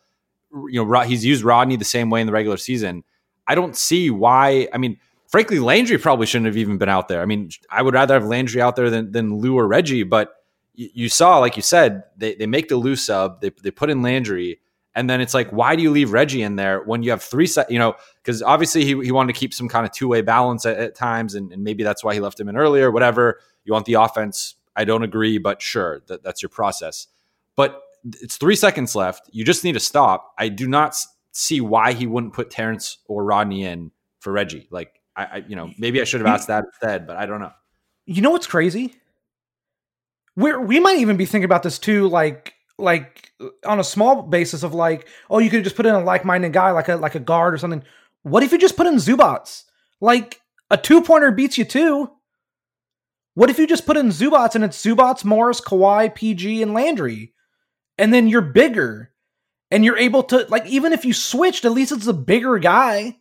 You 0.52 0.84
know, 0.84 1.00
he's 1.02 1.24
used 1.24 1.44
Rodney 1.46 1.78
the 1.78 1.86
same 1.86 2.10
way 2.10 2.20
in 2.20 2.28
the 2.28 2.34
regular 2.34 2.58
season. 2.58 3.06
I 3.48 3.56
don't 3.56 3.78
see 3.78 4.10
why. 4.10 4.68
I 4.74 4.78
mean, 4.78 5.00
frankly, 5.30 5.60
Landry 5.60 5.98
probably 5.98 6.26
shouldn't 6.26 6.48
have 6.48 6.58
even 6.58 6.78
been 6.78 6.90
out 6.90 7.08
there. 7.08 7.22
I 7.22 7.26
mean, 7.26 7.50
I 7.72 7.82
would 7.82 7.94
rather 7.94 8.16
have 8.16 8.26
Landry 8.26 8.62
out 8.62 8.76
there 8.76 8.90
than, 8.90 9.12
than 9.12 9.38
Lou 9.38 9.56
or 9.58 9.68
Reggie, 9.68 10.04
but 10.04 10.34
you, 10.74 10.90
you 10.94 11.10
saw, 11.10 11.38
like 11.38 11.56
you 11.56 11.62
said, 11.62 12.04
they, 12.18 12.36
they 12.36 12.48
make 12.48 12.68
the 12.68 12.76
Lou 12.76 12.96
sub, 12.96 13.40
they, 13.40 13.52
they 13.64 13.72
put 13.72 13.90
in 13.90 14.02
Landry, 14.02 14.60
and 14.96 15.10
then 15.10 15.22
it's 15.22 15.36
like, 15.36 15.50
why 15.52 15.76
do 15.76 15.84
you 15.84 15.92
leave 15.92 16.12
Reggie 16.12 16.42
in 16.42 16.56
there 16.56 16.82
when 16.82 17.04
you 17.04 17.12
have 17.12 17.22
three 17.22 17.46
set, 17.46 17.70
you 17.72 17.80
know, 17.80 17.96
because 18.16 18.42
obviously 18.42 18.84
he, 18.84 19.00
he 19.04 19.12
wanted 19.12 19.34
to 19.34 19.40
keep 19.40 19.54
some 19.54 19.70
kind 19.70 19.86
of 19.86 19.92
two 19.92 20.08
way 20.08 20.22
balance 20.22 20.66
at, 20.66 20.78
at 20.78 20.96
times, 20.96 21.36
and, 21.36 21.54
and, 21.54 21.64
maybe 21.64 21.84
that's 21.84 22.04
why 22.04 22.14
he 22.14 22.20
left 22.20 22.40
him 22.40 22.50
in 22.50 22.58
earlier, 22.58 22.90
whatever. 22.92 23.40
You 23.64 23.74
want 23.74 23.86
the 23.86 23.94
offense. 23.94 24.56
I 24.76 24.86
don't 24.86 25.04
agree, 25.04 25.38
but 25.38 25.62
sure, 25.62 26.02
that, 26.08 26.24
that's 26.24 26.42
your 26.42 26.50
process. 26.50 27.08
But 27.56 27.82
it's 28.22 28.38
three 28.38 28.56
seconds 28.56 28.96
left. 28.96 29.30
You 29.32 29.46
just 29.46 29.64
need 29.64 29.74
to 29.74 29.80
stop. 29.80 30.34
I 30.38 30.50
do 30.50 30.68
not 30.68 30.96
see 31.32 31.62
why 31.62 31.94
he 31.94 32.08
wouldn't 32.08 32.34
put 32.34 32.50
Terrence 32.50 32.98
or 33.06 33.24
Rodney 33.24 33.66
in 33.66 33.92
for 34.20 34.34
Reggie. 34.34 34.68
Like, 34.72 34.99
I, 35.20 35.24
I 35.24 35.44
you 35.48 35.56
know 35.56 35.72
maybe 35.78 36.00
I 36.02 36.06
should 36.06 36.22
have 36.22 36.28
asked 36.28 36.48
that 36.48 36.64
instead, 36.66 37.06
but 37.06 37.18
I 37.18 37.26
don't 37.26 37.42
know. 37.42 37.52
You 38.06 38.22
know 38.22 38.32
what's 38.32 38.48
crazy? 38.48 38.96
We 40.36 40.56
we 40.56 40.80
might 40.80 41.00
even 41.00 41.18
be 41.18 41.26
thinking 41.26 41.46
about 41.46 41.64
this 41.64 41.78
too, 41.78 42.08
like 42.08 42.54
like 42.78 43.32
on 43.66 43.80
a 43.80 43.84
small 43.84 44.24
basis 44.24 44.64
of 44.64 44.74
like, 44.74 45.08
oh, 45.30 45.40
you 45.40 45.50
could 45.50 45.66
just 45.66 45.76
put 45.76 45.86
in 45.86 45.94
a 45.94 46.00
like-minded 46.00 46.54
guy, 46.54 46.72
like 46.72 46.88
a 46.88 46.96
like 46.96 47.16
a 47.16 47.20
guard 47.20 47.54
or 47.54 47.58
something. 47.58 47.84
What 48.24 48.44
if 48.44 48.52
you 48.54 48.58
just 48.58 48.78
put 48.78 48.88
in 48.88 48.96
Zubac? 48.96 49.64
Like 50.02 50.40
a 50.70 50.78
two-pointer 50.78 51.32
beats 51.32 51.58
you 51.58 51.66
too. 51.66 52.10
What 53.34 53.50
if 53.50 53.60
you 53.60 53.68
just 53.68 53.86
put 53.86 53.98
in 53.98 54.08
Zubac 54.08 54.56
and 54.56 54.64
it's 54.64 54.82
Zubac, 54.84 55.26
Morris, 55.26 55.62
Kawhi, 55.62 56.14
PG, 56.14 56.62
and 56.62 56.74
Landry, 56.74 57.34
and 57.98 58.14
then 58.14 58.28
you're 58.28 58.42
bigger, 58.42 59.12
and 59.70 59.84
you're 59.84 59.98
able 59.98 60.24
to 60.24 60.46
like 60.48 60.66
even 60.68 60.94
if 60.94 61.04
you 61.04 61.14
switched, 61.14 61.66
at 61.66 61.74
least 61.74 61.92
it's 61.92 62.08
a 62.08 62.14
bigger 62.14 62.58
guy. 62.60 63.18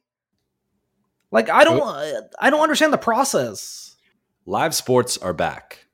Like 1.31 1.51
I 1.51 1.65
don't 1.65 2.31
I 2.41 2.51
don't 2.51 2.63
understand 2.63 2.93
the 2.93 2.99
process. 2.99 3.97
Live 4.47 4.75
sports 4.75 5.19
are 5.19 5.35
back. 5.35 5.87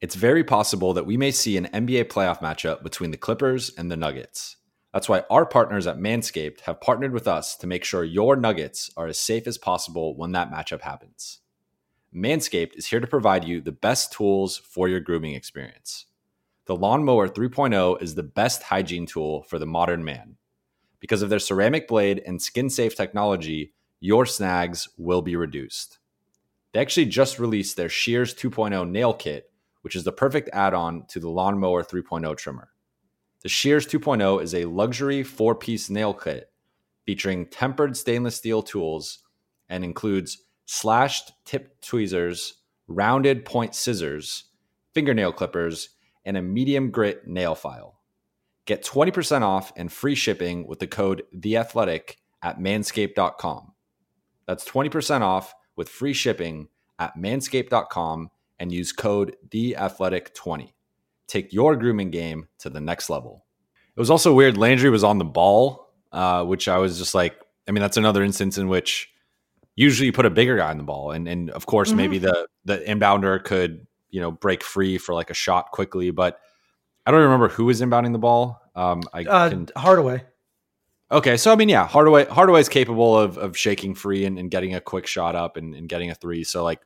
It's 0.00 0.16
very 0.16 0.44
possible 0.44 0.92
that 0.94 1.06
we 1.06 1.16
may 1.16 1.30
see 1.30 1.56
an 1.56 1.68
NBA 1.72 2.04
playoff 2.04 2.40
matchup 2.40 2.82
between 2.82 3.10
the 3.10 3.16
Clippers 3.16 3.70
and 3.78 3.90
the 3.90 3.96
Nuggets. 3.96 4.56
That's 4.92 5.08
why 5.08 5.24
our 5.30 5.46
partners 5.46 5.86
at 5.86 5.96
Manscaped 5.96 6.60
have 6.62 6.80
partnered 6.80 7.12
with 7.12 7.26
us 7.26 7.56
to 7.56 7.66
make 7.66 7.84
sure 7.84 8.04
your 8.04 8.36
Nuggets 8.36 8.90
are 8.96 9.06
as 9.06 9.18
safe 9.18 9.46
as 9.46 9.56
possible 9.56 10.14
when 10.16 10.32
that 10.32 10.50
matchup 10.50 10.82
happens. 10.82 11.40
Manscaped 12.14 12.76
is 12.76 12.88
here 12.88 13.00
to 13.00 13.06
provide 13.06 13.44
you 13.44 13.62
the 13.62 13.72
best 13.72 14.12
tools 14.12 14.58
for 14.58 14.88
your 14.88 15.00
grooming 15.00 15.34
experience. 15.34 16.06
The 16.66 16.76
Lawnmower 16.76 17.28
3.0 17.28 18.02
is 18.02 18.14
the 18.14 18.22
best 18.22 18.64
hygiene 18.64 19.06
tool 19.06 19.44
for 19.44 19.58
the 19.58 19.66
modern 19.66 20.04
man. 20.04 20.36
Because 21.00 21.22
of 21.22 21.30
their 21.30 21.38
ceramic 21.38 21.88
blade 21.88 22.22
and 22.26 22.40
skin 22.40 22.68
safe 22.68 22.94
technology, 22.94 23.72
your 24.02 24.26
snags 24.26 24.88
will 24.98 25.22
be 25.22 25.36
reduced. 25.36 26.00
They 26.72 26.80
actually 26.80 27.06
just 27.06 27.38
released 27.38 27.76
their 27.76 27.88
Shears 27.88 28.34
2.0 28.34 28.90
nail 28.90 29.14
kit, 29.14 29.52
which 29.82 29.94
is 29.94 30.02
the 30.02 30.10
perfect 30.10 30.50
add 30.52 30.74
on 30.74 31.06
to 31.06 31.20
the 31.20 31.30
Lawnmower 31.30 31.84
3.0 31.84 32.36
trimmer. 32.36 32.70
The 33.42 33.48
Shears 33.48 33.86
2.0 33.86 34.42
is 34.42 34.56
a 34.56 34.64
luxury 34.64 35.22
four 35.22 35.54
piece 35.54 35.88
nail 35.88 36.12
kit 36.14 36.50
featuring 37.06 37.46
tempered 37.46 37.96
stainless 37.96 38.34
steel 38.34 38.60
tools 38.60 39.20
and 39.68 39.84
includes 39.84 40.38
slashed 40.66 41.30
tip 41.44 41.80
tweezers, 41.80 42.54
rounded 42.88 43.44
point 43.44 43.72
scissors, 43.72 44.50
fingernail 44.94 45.32
clippers, 45.32 45.90
and 46.24 46.36
a 46.36 46.42
medium 46.42 46.90
grit 46.90 47.28
nail 47.28 47.54
file. 47.54 48.00
Get 48.66 48.84
20% 48.84 49.42
off 49.42 49.72
and 49.76 49.92
free 49.92 50.16
shipping 50.16 50.66
with 50.66 50.80
the 50.80 50.88
code 50.88 51.22
THEATHLETIC 51.32 52.16
at 52.42 52.58
manscaped.com. 52.58 53.71
That's 54.46 54.68
20% 54.68 55.22
off 55.22 55.54
with 55.76 55.88
free 55.88 56.12
shipping 56.12 56.68
at 56.98 57.16
manscaped.com 57.16 58.30
and 58.58 58.72
use 58.72 58.92
code 58.92 59.36
THEATHLETIC20. 59.48 60.72
Take 61.26 61.52
your 61.52 61.76
grooming 61.76 62.10
game 62.10 62.48
to 62.58 62.70
the 62.70 62.80
next 62.80 63.10
level. 63.10 63.44
It 63.96 64.00
was 64.00 64.10
also 64.10 64.34
weird. 64.34 64.56
Landry 64.56 64.90
was 64.90 65.04
on 65.04 65.18
the 65.18 65.24
ball, 65.24 65.92
uh, 66.12 66.44
which 66.44 66.68
I 66.68 66.78
was 66.78 66.98
just 66.98 67.14
like, 67.14 67.34
I 67.68 67.72
mean, 67.72 67.82
that's 67.82 67.96
another 67.96 68.22
instance 68.22 68.58
in 68.58 68.68
which 68.68 69.10
usually 69.74 70.06
you 70.06 70.12
put 70.12 70.26
a 70.26 70.30
bigger 70.30 70.56
guy 70.56 70.70
on 70.70 70.78
the 70.78 70.84
ball. 70.84 71.10
And, 71.10 71.26
and 71.28 71.50
of 71.50 71.66
course, 71.66 71.88
mm-hmm. 71.88 71.96
maybe 71.96 72.18
the, 72.18 72.46
the 72.64 72.78
inbounder 72.78 73.42
could, 73.42 73.86
you 74.10 74.20
know, 74.20 74.30
break 74.30 74.62
free 74.62 74.98
for 74.98 75.14
like 75.14 75.30
a 75.30 75.34
shot 75.34 75.70
quickly. 75.72 76.10
But 76.10 76.38
I 77.06 77.10
don't 77.10 77.22
remember 77.22 77.48
who 77.48 77.64
was 77.64 77.80
inbounding 77.80 78.12
the 78.12 78.18
ball. 78.18 78.60
Um, 78.74 79.02
I 79.12 79.24
uh, 79.24 79.50
can, 79.50 79.68
Hardaway. 79.76 80.24
Okay, 81.12 81.36
so 81.36 81.52
I 81.52 81.56
mean, 81.56 81.68
yeah, 81.68 81.86
Hardaway 81.86 82.24
Hardaway's 82.24 82.70
capable 82.70 83.18
of 83.18 83.36
of 83.36 83.54
shaking 83.56 83.94
free 83.94 84.24
and, 84.24 84.38
and 84.38 84.50
getting 84.50 84.74
a 84.74 84.80
quick 84.80 85.06
shot 85.06 85.36
up 85.36 85.58
and, 85.58 85.74
and, 85.74 85.86
getting 85.86 86.10
a 86.10 86.14
three. 86.14 86.42
So 86.42 86.64
like, 86.64 86.80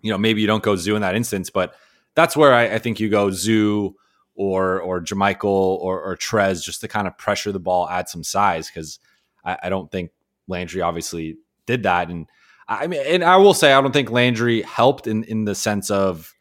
you 0.00 0.10
know, 0.10 0.18
maybe 0.18 0.40
you 0.40 0.48
don't 0.48 0.62
go 0.62 0.74
Zoo 0.74 0.96
in 0.96 1.02
that 1.02 1.14
instance, 1.14 1.48
but 1.48 1.74
that's 2.16 2.36
where 2.36 2.52
I, 2.52 2.74
I 2.74 2.78
think 2.78 2.98
you 2.98 3.08
go 3.08 3.30
Zoo 3.30 3.94
or 4.34 4.80
or 4.80 5.00
JaMychal 5.00 5.44
or 5.44 6.02
or 6.02 6.16
Trez 6.16 6.64
just 6.64 6.80
to 6.80 6.88
kind 6.88 7.06
of 7.06 7.16
pressure 7.16 7.52
the 7.52 7.60
ball, 7.60 7.88
add 7.88 8.08
some 8.08 8.24
size 8.24 8.68
because 8.68 8.98
I, 9.44 9.56
I, 9.64 9.68
don't 9.68 9.88
think 9.90 10.10
Landry 10.48 10.82
obviously 10.82 11.36
did 11.64 11.84
that. 11.84 12.10
And 12.10 12.28
I 12.66 12.88
mean, 12.88 13.02
and 13.06 13.22
I 13.22 13.36
will 13.36 13.54
say 13.54 13.72
I 13.72 13.80
don't 13.80 13.92
think 13.92 14.10
Landry 14.10 14.62
helped 14.62 15.06
in 15.06 15.22
in 15.22 15.44
the 15.44 15.54
sense 15.54 15.92
of 15.92 16.34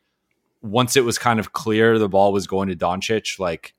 once 0.64 0.96
it 0.96 1.06
was 1.06 1.20
kind 1.20 1.40
of 1.40 1.54
clear 1.54 2.00
the 2.00 2.10
ball 2.10 2.34
was 2.34 2.48
going 2.48 2.70
to 2.70 2.76
Doncic, 2.76 3.38
like 3.38 3.76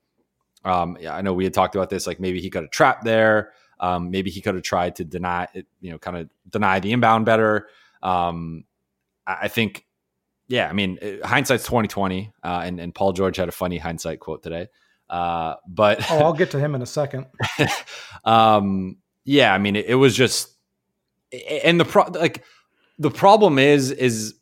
um, 0.65 0.97
yeah, 0.99 1.15
I 1.15 1.21
know 1.21 1.33
we 1.33 1.43
had 1.43 1.53
talked 1.53 1.75
about 1.75 1.89
this. 1.89 2.05
Like 2.07 2.19
maybe 2.19 2.41
he 2.41 2.49
could 2.49 2.63
have 2.63 2.71
trapped 2.71 3.03
there. 3.03 3.53
Um, 3.79 4.11
maybe 4.11 4.29
he 4.29 4.41
could 4.41 4.55
have 4.55 4.63
tried 4.63 4.97
to 4.97 5.05
deny 5.05 5.47
it, 5.53 5.65
you 5.79 5.91
know, 5.91 5.97
kind 5.97 6.17
of 6.17 6.29
deny 6.49 6.79
the 6.79 6.91
inbound 6.91 7.25
better. 7.25 7.69
Um, 8.03 8.65
I 9.25 9.47
think, 9.47 9.85
yeah, 10.47 10.67
I 10.67 10.73
mean, 10.73 10.97
hindsight's 11.23 11.63
twenty 11.63 11.87
twenty, 11.87 12.33
uh, 12.43 12.61
and 12.63 12.79
and 12.79 12.93
Paul 12.93 13.13
George 13.13 13.37
had 13.37 13.47
a 13.47 13.53
funny 13.53 13.77
hindsight 13.77 14.19
quote 14.19 14.43
today. 14.43 14.67
Uh, 15.09 15.55
but 15.67 16.09
oh, 16.11 16.19
I'll 16.19 16.33
get 16.33 16.51
to 16.51 16.59
him 16.63 16.75
in 16.75 16.81
a 16.81 16.87
second. 16.87 17.27
um, 18.25 18.97
yeah, 19.23 19.53
I 19.53 19.59
mean, 19.59 19.75
it, 19.75 19.85
it 19.85 19.95
was 19.95 20.15
just, 20.15 20.55
and 21.63 21.79
the 21.79 21.85
pro 21.85 22.05
like 22.05 22.43
the 22.97 23.11
problem 23.11 23.59
is 23.59 23.91
is 23.91 24.35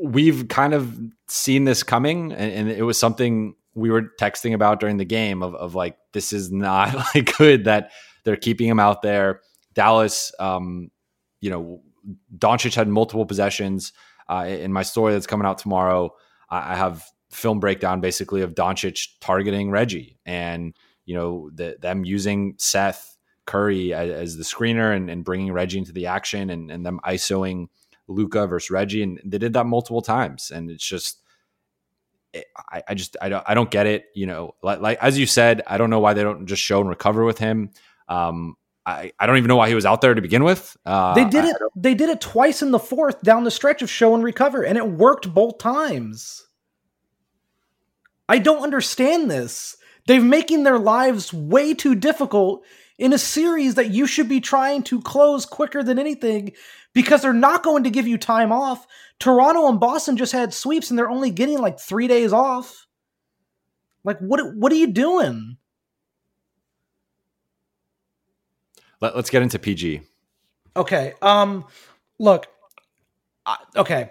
we've 0.00 0.48
kind 0.48 0.74
of 0.74 0.98
seen 1.28 1.64
this 1.64 1.82
coming, 1.82 2.32
and, 2.32 2.52
and 2.52 2.70
it 2.70 2.82
was 2.82 2.98
something 2.98 3.54
we 3.78 3.90
were 3.90 4.12
texting 4.20 4.54
about 4.54 4.80
during 4.80 4.96
the 4.96 5.04
game 5.04 5.42
of, 5.42 5.54
of 5.54 5.74
like 5.74 5.96
this 6.12 6.32
is 6.32 6.50
not 6.50 6.94
like 7.14 7.36
good 7.36 7.64
that 7.64 7.90
they're 8.24 8.36
keeping 8.36 8.68
him 8.68 8.80
out 8.80 9.02
there. 9.02 9.40
Dallas, 9.74 10.32
um, 10.38 10.90
you 11.40 11.50
know, 11.50 11.82
Doncic 12.36 12.74
had 12.74 12.88
multiple 12.88 13.26
possessions. 13.26 13.92
Uh, 14.28 14.46
in 14.48 14.72
my 14.72 14.82
story 14.82 15.12
that's 15.12 15.26
coming 15.26 15.46
out 15.46 15.58
tomorrow, 15.58 16.10
I 16.50 16.76
have 16.76 17.04
film 17.30 17.60
breakdown 17.60 18.00
basically 18.00 18.42
of 18.42 18.54
Doncic 18.54 19.08
targeting 19.20 19.70
Reggie 19.70 20.18
and 20.24 20.74
you 21.04 21.14
know 21.14 21.50
the, 21.54 21.76
them 21.80 22.04
using 22.04 22.54
Seth 22.58 23.16
Curry 23.46 23.94
as, 23.94 24.10
as 24.10 24.36
the 24.36 24.44
screener 24.44 24.94
and, 24.94 25.10
and, 25.10 25.24
bringing 25.24 25.52
Reggie 25.52 25.78
into 25.78 25.92
the 25.92 26.06
action 26.06 26.50
and, 26.50 26.70
and 26.70 26.84
them 26.84 27.00
isoing 27.04 27.68
Luka 28.08 28.46
versus 28.46 28.70
Reggie, 28.70 29.02
and 29.02 29.20
they 29.24 29.38
did 29.38 29.54
that 29.54 29.66
multiple 29.66 30.02
times. 30.02 30.50
And 30.50 30.70
it's 30.70 30.86
just 30.86 31.22
I, 32.34 32.82
I 32.88 32.94
just 32.94 33.16
I 33.20 33.28
don't 33.28 33.44
I 33.46 33.54
don't 33.54 33.70
get 33.70 33.86
it. 33.86 34.06
You 34.14 34.26
know, 34.26 34.54
like, 34.62 34.80
like 34.80 34.98
as 35.02 35.18
you 35.18 35.26
said, 35.26 35.62
I 35.66 35.78
don't 35.78 35.90
know 35.90 36.00
why 36.00 36.14
they 36.14 36.22
don't 36.22 36.46
just 36.46 36.62
show 36.62 36.80
and 36.80 36.88
recover 36.88 37.24
with 37.24 37.38
him. 37.38 37.70
Um, 38.08 38.56
I, 38.86 39.12
I 39.18 39.26
don't 39.26 39.36
even 39.36 39.48
know 39.48 39.56
why 39.56 39.68
he 39.68 39.74
was 39.74 39.84
out 39.84 40.00
there 40.00 40.14
to 40.14 40.22
begin 40.22 40.44
with. 40.44 40.76
Uh, 40.86 41.14
they 41.14 41.26
did 41.26 41.44
it. 41.44 41.56
They 41.76 41.94
did 41.94 42.08
it 42.08 42.20
twice 42.20 42.62
in 42.62 42.70
the 42.70 42.78
fourth 42.78 43.20
down 43.22 43.44
the 43.44 43.50
stretch 43.50 43.82
of 43.82 43.90
show 43.90 44.14
and 44.14 44.24
recover, 44.24 44.62
and 44.62 44.78
it 44.78 44.88
worked 44.88 45.32
both 45.32 45.58
times. 45.58 46.46
I 48.28 48.38
don't 48.38 48.62
understand 48.62 49.30
this. 49.30 49.76
They're 50.06 50.22
making 50.22 50.64
their 50.64 50.78
lives 50.78 51.34
way 51.34 51.74
too 51.74 51.94
difficult 51.94 52.64
in 52.98 53.12
a 53.12 53.18
series 53.18 53.74
that 53.74 53.90
you 53.90 54.06
should 54.06 54.28
be 54.28 54.40
trying 54.40 54.82
to 54.84 55.00
close 55.02 55.46
quicker 55.46 55.82
than 55.82 55.98
anything 55.98 56.52
because 56.98 57.22
they're 57.22 57.32
not 57.32 57.62
going 57.62 57.84
to 57.84 57.90
give 57.90 58.08
you 58.08 58.18
time 58.18 58.50
off. 58.50 58.84
Toronto 59.20 59.68
and 59.68 59.78
Boston 59.78 60.16
just 60.16 60.32
had 60.32 60.52
sweeps 60.52 60.90
and 60.90 60.98
they're 60.98 61.08
only 61.08 61.30
getting 61.30 61.56
like 61.60 61.78
3 61.78 62.08
days 62.08 62.32
off. 62.32 62.88
Like 64.02 64.18
what 64.18 64.40
what 64.56 64.72
are 64.72 64.74
you 64.74 64.88
doing? 64.88 65.58
Let, 69.00 69.14
us 69.14 69.30
get 69.30 69.42
into 69.42 69.60
PG. 69.60 70.00
Okay. 70.74 71.14
Um 71.22 71.66
look, 72.18 72.48
okay. 73.76 74.10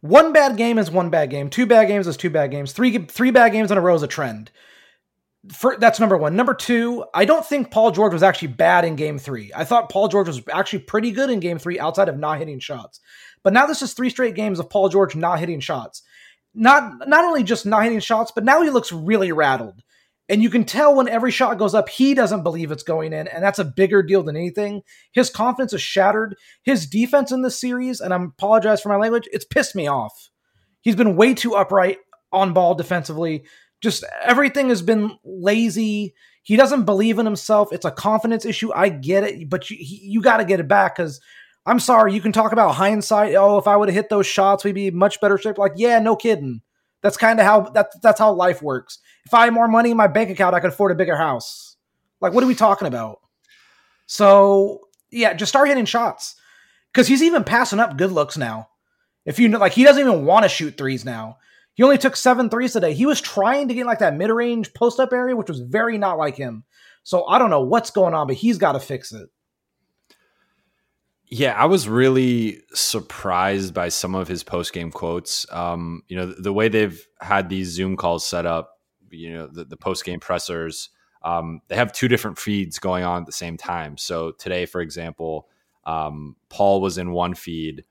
One 0.00 0.32
bad 0.32 0.56
game 0.56 0.78
is 0.78 0.92
one 0.92 1.10
bad 1.10 1.30
game. 1.30 1.50
Two 1.50 1.66
bad 1.66 1.88
games 1.88 2.06
is 2.06 2.16
two 2.16 2.30
bad 2.30 2.52
games. 2.52 2.70
Three 2.70 2.96
three 2.98 3.32
bad 3.32 3.50
games 3.50 3.72
in 3.72 3.78
a 3.78 3.80
row 3.80 3.96
is 3.96 4.04
a 4.04 4.06
trend. 4.06 4.52
For, 5.52 5.76
that's 5.78 6.00
number 6.00 6.16
one. 6.16 6.36
Number 6.36 6.54
two, 6.54 7.04
I 7.14 7.24
don't 7.24 7.44
think 7.44 7.70
Paul 7.70 7.90
George 7.90 8.12
was 8.12 8.22
actually 8.22 8.48
bad 8.48 8.84
in 8.84 8.96
game 8.96 9.18
three. 9.18 9.50
I 9.54 9.64
thought 9.64 9.90
Paul 9.90 10.08
George 10.08 10.26
was 10.26 10.42
actually 10.52 10.80
pretty 10.80 11.10
good 11.10 11.30
in 11.30 11.40
game 11.40 11.58
three 11.58 11.80
outside 11.80 12.08
of 12.08 12.18
not 12.18 12.38
hitting 12.38 12.58
shots. 12.58 13.00
But 13.42 13.52
now 13.52 13.66
this 13.66 13.82
is 13.82 13.92
three 13.92 14.10
straight 14.10 14.34
games 14.34 14.58
of 14.58 14.68
Paul 14.68 14.88
George 14.88 15.16
not 15.16 15.38
hitting 15.38 15.60
shots. 15.60 16.02
Not 16.54 17.08
not 17.08 17.24
only 17.24 17.42
just 17.42 17.66
not 17.66 17.84
hitting 17.84 18.00
shots, 18.00 18.32
but 18.34 18.44
now 18.44 18.62
he 18.62 18.70
looks 18.70 18.92
really 18.92 19.32
rattled. 19.32 19.82
And 20.28 20.42
you 20.42 20.50
can 20.50 20.64
tell 20.64 20.94
when 20.94 21.08
every 21.08 21.30
shot 21.30 21.56
goes 21.56 21.74
up, 21.74 21.88
he 21.88 22.12
doesn't 22.12 22.42
believe 22.42 22.70
it's 22.70 22.82
going 22.82 23.12
in. 23.12 23.28
And 23.28 23.42
that's 23.42 23.58
a 23.58 23.64
bigger 23.64 24.02
deal 24.02 24.22
than 24.22 24.36
anything. 24.36 24.82
His 25.12 25.30
confidence 25.30 25.72
is 25.72 25.80
shattered. 25.80 26.36
His 26.62 26.86
defense 26.86 27.32
in 27.32 27.40
this 27.42 27.58
series, 27.58 28.00
and 28.00 28.12
I 28.12 28.22
apologize 28.22 28.82
for 28.82 28.90
my 28.90 28.96
language, 28.96 29.28
it's 29.32 29.46
pissed 29.46 29.74
me 29.74 29.86
off. 29.86 30.28
He's 30.82 30.96
been 30.96 31.16
way 31.16 31.32
too 31.32 31.54
upright 31.54 31.98
on 32.30 32.52
ball 32.52 32.74
defensively. 32.74 33.44
Just 33.80 34.04
everything 34.22 34.70
has 34.70 34.82
been 34.82 35.18
lazy. 35.24 36.14
He 36.42 36.56
doesn't 36.56 36.84
believe 36.84 37.18
in 37.18 37.26
himself. 37.26 37.72
It's 37.72 37.84
a 37.84 37.90
confidence 37.90 38.44
issue. 38.44 38.72
I 38.74 38.88
get 38.88 39.24
it, 39.24 39.48
but 39.48 39.70
you, 39.70 39.76
you 39.80 40.20
got 40.20 40.38
to 40.38 40.44
get 40.44 40.60
it 40.60 40.68
back 40.68 40.96
because 40.96 41.20
I'm 41.66 41.78
sorry. 41.78 42.14
You 42.14 42.20
can 42.20 42.32
talk 42.32 42.52
about 42.52 42.74
hindsight. 42.74 43.34
Oh, 43.34 43.58
if 43.58 43.68
I 43.68 43.76
would 43.76 43.88
have 43.88 43.94
hit 43.94 44.08
those 44.08 44.26
shots, 44.26 44.64
we'd 44.64 44.74
be 44.74 44.90
much 44.90 45.20
better 45.20 45.38
shape. 45.38 45.58
Like, 45.58 45.72
yeah, 45.76 45.98
no 45.98 46.16
kidding. 46.16 46.62
That's 47.02 47.16
kind 47.16 47.38
of 47.38 47.46
how 47.46 47.60
that, 47.70 47.92
that's 48.02 48.18
how 48.18 48.32
life 48.32 48.62
works. 48.62 48.98
If 49.24 49.34
I 49.34 49.44
had 49.44 49.54
more 49.54 49.68
money 49.68 49.90
in 49.90 49.96
my 49.96 50.08
bank 50.08 50.30
account, 50.30 50.54
I 50.54 50.60
could 50.60 50.70
afford 50.70 50.90
a 50.90 50.96
bigger 50.96 51.16
house. 51.16 51.76
Like, 52.20 52.32
what 52.32 52.42
are 52.42 52.48
we 52.48 52.54
talking 52.54 52.88
about? 52.88 53.20
So 54.06 54.88
yeah, 55.10 55.34
just 55.34 55.50
start 55.50 55.68
hitting 55.68 55.84
shots 55.84 56.34
because 56.92 57.06
he's 57.06 57.22
even 57.22 57.44
passing 57.44 57.78
up 57.78 57.96
good 57.96 58.10
looks 58.10 58.36
now. 58.36 58.68
If 59.24 59.38
you 59.38 59.48
know, 59.48 59.58
like, 59.58 59.72
he 59.72 59.84
doesn't 59.84 60.00
even 60.00 60.24
want 60.24 60.44
to 60.44 60.48
shoot 60.48 60.76
threes 60.76 61.04
now. 61.04 61.36
He 61.78 61.84
only 61.84 61.96
took 61.96 62.16
seven 62.16 62.50
threes 62.50 62.72
today. 62.72 62.92
He 62.92 63.06
was 63.06 63.20
trying 63.20 63.68
to 63.68 63.74
get 63.74 63.86
like 63.86 64.00
that 64.00 64.16
mid 64.16 64.30
range 64.30 64.74
post 64.74 64.98
up 64.98 65.12
area, 65.12 65.36
which 65.36 65.48
was 65.48 65.60
very 65.60 65.96
not 65.96 66.18
like 66.18 66.34
him. 66.34 66.64
So 67.04 67.24
I 67.26 67.38
don't 67.38 67.50
know 67.50 67.62
what's 67.62 67.90
going 67.92 68.14
on, 68.14 68.26
but 68.26 68.34
he's 68.34 68.58
got 68.58 68.72
to 68.72 68.80
fix 68.80 69.12
it. 69.12 69.28
Yeah, 71.28 71.52
I 71.52 71.66
was 71.66 71.88
really 71.88 72.62
surprised 72.74 73.74
by 73.74 73.90
some 73.90 74.16
of 74.16 74.26
his 74.26 74.42
post 74.42 74.72
game 74.72 74.90
quotes. 74.90 75.46
Um, 75.52 76.02
you 76.08 76.16
know, 76.16 76.26
the, 76.26 76.42
the, 76.42 76.52
way 76.52 76.68
they've 76.68 77.00
had 77.20 77.48
these 77.48 77.68
Zoom 77.68 77.96
calls 77.96 78.26
set 78.26 78.44
up, 78.44 78.80
you 79.10 79.32
know, 79.32 79.46
the, 79.46 79.64
the 79.64 79.76
post 79.76 80.04
game 80.04 80.18
pressers, 80.18 80.90
um, 81.22 81.60
they 81.68 81.76
have 81.76 81.92
two 81.92 82.08
different 82.08 82.40
feeds 82.40 82.80
going 82.80 83.04
on 83.04 83.20
at 83.20 83.26
the 83.26 83.32
same 83.32 83.56
time. 83.56 83.96
So 83.98 84.32
today, 84.32 84.66
for 84.66 84.80
example, 84.80 85.46
um, 85.84 86.34
Paul 86.48 86.80
was 86.80 86.98
in 86.98 87.12
one 87.12 87.34
feed 87.34 87.84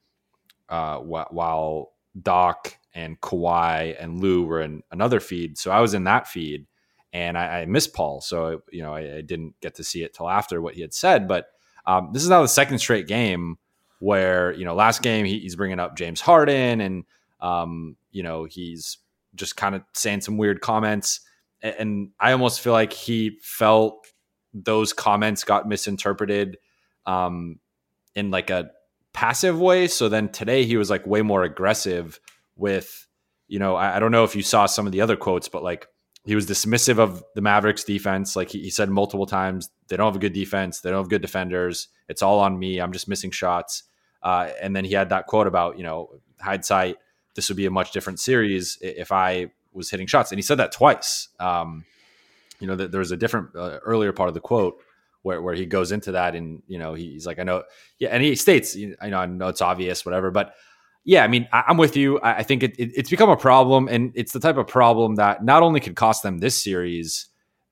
uh, 0.68 0.98
wh- 0.98 1.32
while 1.32 1.94
Doc 2.22 2.78
and 2.98 3.22
Kawhi 3.22 3.96
and 4.00 4.20
Lou 4.20 4.44
were 4.44 4.60
in 4.60 4.82
another 4.92 5.20
feed. 5.20 5.58
So 5.60 5.70
I 5.70 5.82
was 5.82 5.94
in 5.94 6.06
that 6.06 6.28
feed 6.28 6.66
and 7.14 7.38
I, 7.38 7.62
I 7.62 7.66
missed 7.68 7.94
Paul. 7.94 8.22
So, 8.22 8.64
you 8.72 8.82
know, 8.82 8.96
I, 8.96 9.18
I 9.18 9.22
didn't 9.22 9.54
get 9.62 9.76
to 9.76 9.84
see 9.84 10.02
it 10.02 10.16
till 10.16 10.28
after 10.28 10.60
what 10.60 10.74
he 10.74 10.82
had 10.82 10.96
said. 10.96 11.28
But 11.28 11.46
um, 11.86 12.10
this 12.12 12.24
is 12.24 12.30
now 12.30 12.42
the 12.42 12.48
second 12.48 12.80
straight 12.80 13.08
game 13.08 13.60
where 14.00 14.52
you 14.54 14.66
know 14.66 14.76
last 14.76 15.02
game 15.02 15.26
he, 15.26 15.40
he's 15.40 15.56
bringing 15.56 15.80
up 15.80 15.96
James 15.96 16.22
Harden 16.22 16.82
and 16.82 17.04
um, 17.40 17.96
you 18.12 18.24
know 18.24 18.46
he's 18.46 18.98
just 19.36 19.56
kind 19.56 19.76
of 19.76 19.84
saying 19.94 20.22
some 20.22 20.38
weird 20.38 20.62
comments, 20.62 21.22
and, 21.62 21.76
and 21.78 22.10
I 22.20 22.32
almost 22.32 22.62
feel 22.62 22.74
like 22.74 22.94
he 22.94 23.38
felt 23.42 24.08
those 24.54 24.92
comments 24.92 25.44
got 25.44 25.68
misinterpreted 25.68 26.58
um, 27.06 27.60
in 28.16 28.32
like 28.32 28.50
a 28.50 28.72
passive 29.14 29.60
way. 29.60 29.88
So 29.88 30.10
then 30.10 30.30
today 30.30 30.66
he 30.66 30.78
was 30.78 30.90
like 30.90 31.06
way 31.06 31.22
more 31.22 31.44
aggressive 31.44 32.20
with, 32.58 33.08
you 33.48 33.60
know, 33.60 33.76
I, 33.76 33.96
I 33.96 34.00
don't 34.00 34.12
know 34.12 34.24
if 34.24 34.36
you 34.36 34.42
saw 34.42 34.66
some 34.66 34.86
of 34.86 34.92
the 34.92 35.02
other 35.02 35.16
quotes, 35.16 35.48
but 35.48 35.64
like 35.64 35.88
he 36.26 36.36
was 36.36 36.46
dismissive 36.46 37.00
of 37.00 37.24
the 37.36 37.42
Mavericks 37.42 37.84
defense. 37.84 38.36
Like 38.36 38.50
he, 38.50 38.62
he, 38.62 38.70
said 38.70 38.90
multiple 38.90 39.26
times, 39.26 39.70
they 39.88 39.96
don't 39.96 40.08
have 40.08 40.16
a 40.16 40.20
good 40.20 40.34
defense. 40.34 40.82
They 40.82 40.90
don't 40.90 41.00
have 41.00 41.10
good 41.10 41.22
defenders. 41.22 41.88
It's 42.10 42.22
all 42.22 42.40
on 42.40 42.60
me. 42.60 42.80
I'm 42.80 42.92
just 42.92 43.08
missing 43.08 43.32
shots. 43.32 43.84
Uh, 44.22 44.50
and 44.62 44.76
then 44.76 44.84
he 44.84 44.94
had 44.94 45.10
that 45.10 45.28
quote 45.28 45.48
about, 45.48 45.78
you 45.78 45.84
know, 45.84 46.20
hindsight, 46.40 46.98
this 47.36 47.48
would 47.50 47.56
be 47.56 47.66
a 47.66 47.72
much 47.72 47.92
different 47.92 48.20
series 48.20 48.78
if 48.82 49.12
I 49.12 49.52
was 49.72 49.90
hitting 49.90 50.08
shots. 50.08 50.32
And 50.32 50.40
he 50.40 50.42
said 50.42 50.58
that 50.58 50.72
twice. 50.72 51.30
Um, 51.40 51.86
you 52.60 52.68
know, 52.68 52.76
there 52.76 53.00
was 53.00 53.12
a 53.12 53.18
different 53.18 53.56
uh, 53.56 53.80
earlier 53.86 54.12
part 54.12 54.28
of 54.28 54.34
the 54.34 54.42
quote 54.42 54.82
where, 55.22 55.42
where 55.42 55.54
he 55.54 55.66
goes 55.66 55.92
into 55.92 56.14
that 56.14 56.36
and, 56.36 56.64
you 56.68 56.80
know, 56.80 56.94
he's 56.94 57.26
like, 57.26 57.40
I 57.40 57.44
know, 57.44 57.64
yeah. 58.00 58.10
And 58.10 58.24
he 58.24 58.36
states, 58.36 58.76
you 58.76 58.98
know, 59.02 59.18
I 59.18 59.26
know 59.28 59.48
it's 59.48 59.62
obvious, 59.62 60.06
whatever, 60.06 60.32
but 60.32 60.56
yeah, 61.08 61.24
I 61.24 61.30
mean, 61.30 61.48
I, 61.54 61.64
am 61.70 61.78
with 61.78 61.96
you. 61.96 62.20
I, 62.20 62.40
I 62.40 62.44
think 62.44 62.64
it, 62.64 62.78
it, 62.78 62.92
it's 62.94 63.10
become 63.10 63.30
a 63.30 63.38
problem, 63.38 63.88
and 63.88 64.12
it's 64.14 64.34
the 64.34 64.42
type 64.42 64.58
of 64.58 64.68
problem 64.68 65.16
that 65.16 65.42
not 65.42 65.64
only 65.64 65.80
could 65.80 65.96
cost 65.96 66.22
them 66.22 66.40
this 66.40 66.62
series, 66.62 67.28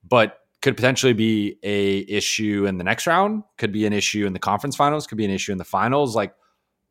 but 0.07 0.39
could 0.61 0.77
potentially 0.77 1.11
be 1.11 1.57
a 1.61 1.99
issue 2.09 2.65
in 2.65 2.77
the 2.77 2.83
next 2.85 3.05
round. 3.05 3.43
Could 3.57 3.73
be 3.73 3.85
an 3.85 3.91
issue 3.91 4.25
in 4.25 4.31
the 4.31 4.39
conference 4.39 4.77
finals. 4.77 5.05
Could 5.05 5.17
be 5.17 5.25
an 5.25 5.31
issue 5.31 5.51
in 5.51 5.57
the 5.57 5.65
finals. 5.65 6.15
Like 6.15 6.33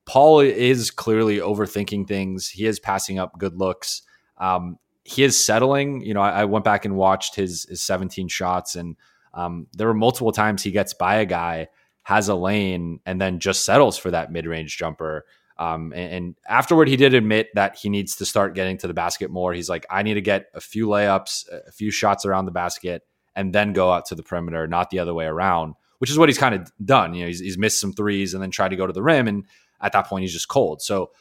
Paul 0.05 0.41
is 0.41 0.91
clearly 0.91 1.39
overthinking 1.39 2.07
things. 2.07 2.51
He 2.51 2.67
is 2.67 2.79
passing 2.79 3.19
up 3.19 3.39
good 3.39 3.57
looks. 3.57 4.03
Um, 4.37 4.79
he 5.03 5.25
is 5.25 5.43
settling. 5.43 6.03
You 6.03 6.13
know, 6.13 6.21
I, 6.21 6.43
I, 6.43 6.45
went 6.45 6.67
back 6.67 6.85
and 6.85 6.95
watched 6.95 7.37
his 7.37 7.65
his 7.71 7.81
17 7.81 8.29
shots, 8.29 8.77
and 8.77 8.97
um, 9.33 9.67
there 9.73 9.87
were 9.87 9.95
multiple 9.95 10.33
times 10.33 10.63
he 10.63 10.73
gets 10.73 10.93
by 10.93 11.17
a 11.17 11.25
guy, 11.25 11.69
has 12.03 12.29
a 12.29 12.35
lane, 12.35 13.01
and 13.07 13.19
then 13.19 13.41
just 13.41 13.65
settles 13.65 13.97
for 13.97 14.11
that 14.11 14.31
mid 14.31 14.45
range 14.45 14.77
jumper. 14.77 15.25
Um, 15.57 15.93
and, 15.93 16.13
and, 16.13 16.35
afterward, 16.49 16.89
he 16.89 16.97
did 16.97 17.15
admit 17.15 17.51
that 17.55 17.77
he 17.77 17.89
needs 17.89 18.17
to 18.17 18.27
start 18.27 18.55
getting 18.55 18.77
to 18.79 18.89
the 18.89 18.95
basket 18.95 19.31
more. 19.31 19.53
He's 19.53 19.69
like, 19.69 19.87
I 19.89 20.03
need 20.03 20.15
to 20.15 20.21
get 20.21 20.47
a 20.53 20.61
few 20.61 20.89
layups, 20.89 21.49
a 21.49 21.71
few 21.71 21.93
shots 21.93 22.25
around 22.25 22.47
the 22.47 22.51
basket, 22.51 23.03
and 23.37 23.53
then 23.53 23.73
go 23.73 23.93
out 23.93 24.07
to 24.07 24.17
the 24.17 24.23
perimeter, 24.25 24.67
not 24.67 24.91
the 24.91 24.99
other 24.99 25.15
way 25.15 25.27
around, 25.27 25.75
which 25.99 26.11
is 26.11 26.19
what 26.19 26.29
he's 26.29 26.39
kind 26.39 26.57
of 26.57 26.73
done. 26.85 27.15
You 27.15 27.23
know, 27.23 27.27
he's, 27.29 27.41
he's, 27.41 27.59
missed 27.59 27.81
some 27.81 27.93
threes 27.93 28.35
and 28.35 28.43
then 28.43 28.51
tried 28.51 28.71
to 28.71 28.77
go 28.77 28.87
to 28.87 28.93
the 28.93 29.03
rim. 29.03 29.29
And 29.29 29.45
at 29.81 29.93
that 29.93 30.09
point, 30.09 30.23
he's 30.23 30.33
just 30.33 30.49
cold. 30.49 30.83
So 30.83 31.13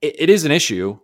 it, 0.00 0.16
it 0.18 0.30
is 0.30 0.46
an 0.46 0.52
issue, 0.52 0.98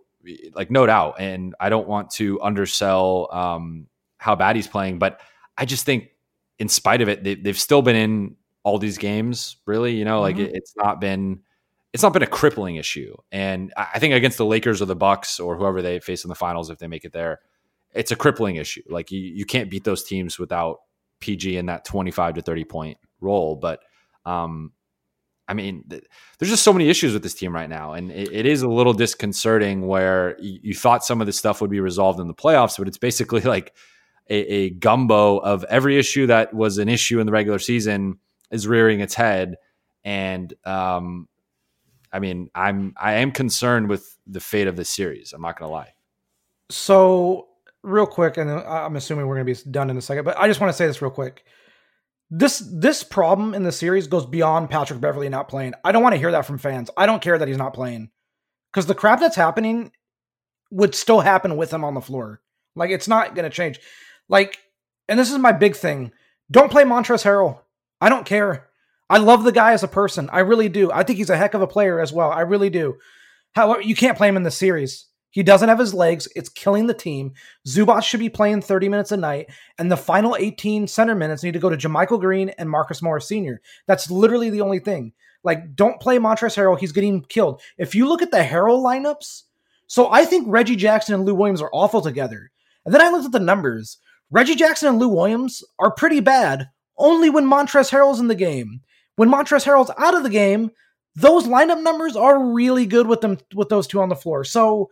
like, 0.55 0.71
no 0.71 0.87
doubt. 0.87 1.15
And 1.19 1.53
I 1.59 1.69
don't 1.69 1.87
want 1.87 2.09
to 2.11 2.41
undersell 2.41 3.29
um, 3.31 3.87
how 4.17 4.35
bad 4.35 4.55
he's 4.55 4.67
playing, 4.67 4.97
but 4.97 5.21
I 5.55 5.65
just 5.65 5.85
think, 5.85 6.09
in 6.57 6.69
spite 6.69 7.01
of 7.01 7.09
it, 7.09 7.23
they, 7.23 7.37
have 7.45 7.59
still 7.59 7.81
been 7.81 7.95
in 7.95 8.37
all 8.63 8.79
these 8.79 8.97
games, 8.97 9.57
really. 9.65 9.95
You 9.95 10.05
know, 10.05 10.21
mm-hmm. 10.21 10.37
like 10.37 10.37
it, 10.37 10.55
it's 10.55 10.73
not 10.75 10.99
been 10.99 11.41
it's 11.95 12.03
not 12.03 12.11
been 12.11 12.23
a 12.23 12.27
crippling 12.27 12.75
issue. 12.75 13.15
And 13.31 13.71
I 13.77 13.99
think 13.99 14.13
against 14.13 14.37
the 14.37 14.45
Lakers 14.45 14.81
or 14.81 14.85
the 14.85 14.97
Bucks 14.97 15.39
or 15.39 15.55
whoever 15.55 15.81
they 15.81 16.01
face 16.01 16.25
in 16.25 16.29
the 16.29 16.35
finals, 16.35 16.69
if 16.69 16.77
they 16.77 16.87
make 16.87 17.05
it 17.05 17.13
there, 17.13 17.39
it's 17.93 18.11
a 18.11 18.17
crippling 18.17 18.57
issue. 18.57 18.81
Like 18.89 19.11
you, 19.11 19.21
you 19.21 19.45
can't 19.45 19.71
beat 19.71 19.85
those 19.85 20.03
teams 20.03 20.37
without 20.37 20.79
PG 21.21 21.55
in 21.55 21.67
that 21.67 21.85
25 21.85 22.33
to 22.33 22.41
30 22.41 22.65
point 22.65 22.97
role. 23.21 23.55
But, 23.55 23.79
um, 24.25 24.73
I 25.47 25.53
mean, 25.53 25.85
th- 25.89 26.03
there's 26.37 26.49
just 26.49 26.63
so 26.63 26.73
many 26.73 26.89
issues 26.89 27.13
with 27.13 27.23
this 27.23 27.33
team 27.33 27.55
right 27.55 27.69
now. 27.69 27.93
And 27.93 28.11
it, 28.11 28.29
it 28.29 28.45
is 28.45 28.61
a 28.61 28.67
little 28.67 28.91
disconcerting 28.91 29.87
where 29.87 30.35
you, 30.41 30.59
you 30.63 30.73
thought 30.73 31.05
some 31.05 31.21
of 31.21 31.27
this 31.27 31.37
stuff 31.37 31.61
would 31.61 31.71
be 31.71 31.79
resolved 31.79 32.19
in 32.19 32.27
the 32.27 32.33
playoffs, 32.33 32.77
but 32.77 32.89
it's 32.89 32.97
basically 32.97 33.39
like 33.43 33.73
a, 34.29 34.35
a 34.35 34.69
gumbo 34.71 35.37
of 35.37 35.63
every 35.69 35.97
issue 35.97 36.27
that 36.27 36.53
was 36.53 36.77
an 36.77 36.89
issue 36.89 37.21
in 37.21 37.25
the 37.25 37.31
regular 37.31 37.57
season 37.57 38.19
is 38.51 38.67
rearing 38.67 38.99
its 38.99 39.13
head. 39.13 39.55
And, 40.03 40.53
um, 40.65 41.29
I 42.15 42.19
mean, 42.19 42.49
I'm 42.55 42.93
I 42.95 43.15
am 43.15 43.33
concerned 43.33 43.89
with 43.89 44.17
the 44.25 44.39
fate 44.39 44.67
of 44.67 44.77
this 44.77 44.89
series. 44.89 45.33
I'm 45.33 45.41
not 45.41 45.59
going 45.59 45.67
to 45.67 45.73
lie. 45.73 45.93
So, 46.71 47.49
real 47.83 48.07
quick, 48.07 48.37
and 48.37 48.49
uh, 48.49 48.63
I'm 48.63 48.95
assuming 48.95 49.27
we're 49.27 49.35
going 49.35 49.53
to 49.53 49.63
be 49.63 49.69
done 49.69 49.89
in 49.89 49.97
a 49.97 50.01
second, 50.01 50.23
but 50.23 50.39
I 50.39 50.47
just 50.47 50.61
want 50.61 50.71
to 50.71 50.77
say 50.77 50.87
this 50.87 51.01
real 51.01 51.11
quick. 51.11 51.43
This 52.31 52.63
this 52.73 53.03
problem 53.03 53.53
in 53.53 53.63
the 53.63 53.71
series 53.71 54.07
goes 54.07 54.25
beyond 54.25 54.69
Patrick 54.69 55.01
Beverley 55.01 55.27
not 55.27 55.49
playing. 55.49 55.73
I 55.83 55.91
don't 55.91 56.03
want 56.03 56.13
to 56.13 56.19
hear 56.19 56.31
that 56.31 56.45
from 56.45 56.57
fans. 56.57 56.89
I 56.95 57.05
don't 57.05 57.21
care 57.21 57.37
that 57.37 57.49
he's 57.49 57.57
not 57.57 57.73
playing 57.73 58.11
because 58.71 58.85
the 58.85 58.95
crap 58.95 59.19
that's 59.19 59.35
happening 59.35 59.91
would 60.71 60.95
still 60.95 61.19
happen 61.19 61.57
with 61.57 61.73
him 61.73 61.83
on 61.83 61.95
the 61.95 62.01
floor. 62.01 62.41
Like 62.77 62.91
it's 62.91 63.09
not 63.09 63.35
going 63.35 63.43
to 63.43 63.55
change. 63.55 63.81
Like, 64.29 64.57
and 65.09 65.19
this 65.19 65.31
is 65.31 65.37
my 65.37 65.51
big 65.51 65.75
thing. 65.75 66.13
Don't 66.49 66.71
play 66.71 66.83
Montrezl 66.83 67.25
Harrell. 67.25 67.59
I 67.99 68.07
don't 68.07 68.25
care. 68.25 68.69
I 69.09 69.17
love 69.17 69.43
the 69.43 69.51
guy 69.51 69.73
as 69.73 69.83
a 69.83 69.87
person. 69.87 70.29
I 70.31 70.39
really 70.39 70.69
do. 70.69 70.91
I 70.91 71.03
think 71.03 71.17
he's 71.17 71.29
a 71.29 71.37
heck 71.37 71.53
of 71.53 71.61
a 71.61 71.67
player 71.67 71.99
as 71.99 72.11
well. 72.11 72.31
I 72.31 72.41
really 72.41 72.69
do. 72.69 72.95
However, 73.53 73.81
you 73.81 73.95
can't 73.95 74.17
play 74.17 74.27
him 74.27 74.37
in 74.37 74.43
the 74.43 74.51
series. 74.51 75.05
He 75.29 75.43
doesn't 75.43 75.67
have 75.67 75.79
his 75.79 75.93
legs. 75.93 76.27
It's 76.35 76.49
killing 76.49 76.87
the 76.87 76.93
team. 76.93 77.33
Zubac 77.67 78.03
should 78.03 78.21
be 78.21 78.29
playing 78.29 78.61
30 78.61 78.87
minutes 78.89 79.11
a 79.11 79.17
night, 79.17 79.49
and 79.77 79.91
the 79.91 79.97
final 79.97 80.35
18 80.39 80.87
center 80.87 81.13
minutes 81.13 81.43
need 81.43 81.53
to 81.53 81.59
go 81.59 81.69
to 81.69 81.75
JaMychal 81.75 82.21
Green 82.21 82.49
and 82.57 82.69
Marcus 82.69 83.01
Morris 83.01 83.27
Sr. 83.27 83.61
That's 83.85 84.09
literally 84.09 84.49
the 84.49 84.61
only 84.61 84.79
thing. 84.79 85.11
Like, 85.43 85.75
don't 85.75 85.99
play 85.99 86.17
Montrezl 86.17 86.55
Harrell. 86.55 86.79
He's 86.79 86.93
getting 86.93 87.21
killed. 87.21 87.61
If 87.77 87.95
you 87.95 88.07
look 88.07 88.21
at 88.21 88.31
the 88.31 88.37
Harrell 88.37 88.81
lineups, 88.81 89.43
so 89.87 90.09
I 90.09 90.25
think 90.25 90.45
Reggie 90.47 90.75
Jackson 90.75 91.13
and 91.13 91.25
Lou 91.25 91.35
Williams 91.35 91.61
are 91.61 91.69
awful 91.73 92.01
together. 92.01 92.49
And 92.85 92.93
then 92.93 93.01
I 93.01 93.09
looked 93.09 93.25
at 93.25 93.31
the 93.31 93.39
numbers. 93.39 93.97
Reggie 94.31 94.55
Jackson 94.55 94.87
and 94.87 94.99
Lou 94.99 95.09
Williams 95.09 95.63
are 95.77 95.91
pretty 95.91 96.21
bad 96.21 96.69
only 96.97 97.29
when 97.29 97.45
Montrezl 97.45 97.91
Harrell's 97.91 98.19
in 98.19 98.27
the 98.27 98.35
game. 98.35 98.81
When 99.15 99.29
Montrezl 99.29 99.65
Harrell's 99.65 99.91
out 99.97 100.15
of 100.15 100.23
the 100.23 100.29
game, 100.29 100.71
those 101.15 101.47
lineup 101.47 101.81
numbers 101.81 102.15
are 102.15 102.51
really 102.51 102.85
good 102.85 103.07
with 103.07 103.21
them 103.21 103.37
with 103.53 103.69
those 103.69 103.87
two 103.87 104.01
on 104.01 104.09
the 104.09 104.15
floor. 104.15 104.43
So 104.43 104.89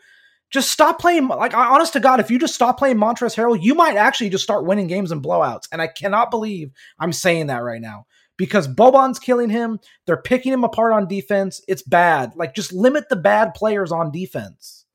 just 0.50 0.72
stop 0.72 1.00
playing. 1.00 1.28
Like 1.28 1.54
honest 1.54 1.94
to 1.94 2.00
God, 2.00 2.20
if 2.20 2.32
you 2.32 2.40
just 2.40 2.56
stop 2.56 2.78
playing 2.78 2.98
Montrezl 2.98 3.36
Harrell, 3.36 3.62
you 3.62 3.76
might 3.76 3.98
actually 3.98 4.30
just 4.30 4.44
start 4.44 4.66
winning 4.66 4.88
games 4.88 5.12
and 5.12 5.22
blowouts. 5.22 5.68
And 5.72 5.82
I 5.82 5.88
cannot 5.88 6.32
believe 6.32 6.72
I'm 7.00 7.12
saying 7.12 7.48
that 7.48 7.64
right 7.64 7.82
now 7.82 8.06
because 8.38 8.68
Boban's 8.68 9.20
killing 9.20 9.50
him. 9.50 9.80
They're 10.06 10.18
picking 10.18 10.54
him 10.54 10.64
apart 10.64 10.94
on 10.94 11.08
defense. 11.08 11.62
It's 11.68 11.82
bad. 11.82 12.34
Like 12.36 12.56
just 12.56 12.72
limit 12.72 13.10
the 13.10 13.16
bad 13.16 13.54
players 13.54 13.92
on 13.92 14.12
defense. 14.12 14.86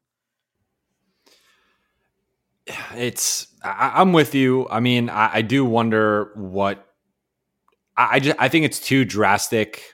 It's 2.95 3.49
I, 3.63 4.01
am 4.01 4.13
with 4.13 4.35
you. 4.35 4.69
I 4.71 4.81
mean, 4.81 5.09
I, 5.11 5.37
I 5.37 5.43
do 5.43 5.65
wonder 5.65 6.33
what 6.35 6.88
I, 7.99 8.21
just 8.21 8.37
I 8.39 8.49
think 8.49 8.65
it's 8.65 8.79
too 8.79 9.05
drastic 9.05 9.93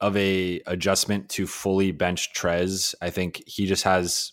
of 0.00 0.16
a 0.16 0.60
adjustment 0.66 1.28
to 1.30 1.46
fully 1.46 1.92
bench 1.92 2.34
Trez. 2.34 2.94
I 3.00 3.10
think 3.10 3.42
he 3.46 3.66
just 3.66 3.84
has 3.84 4.32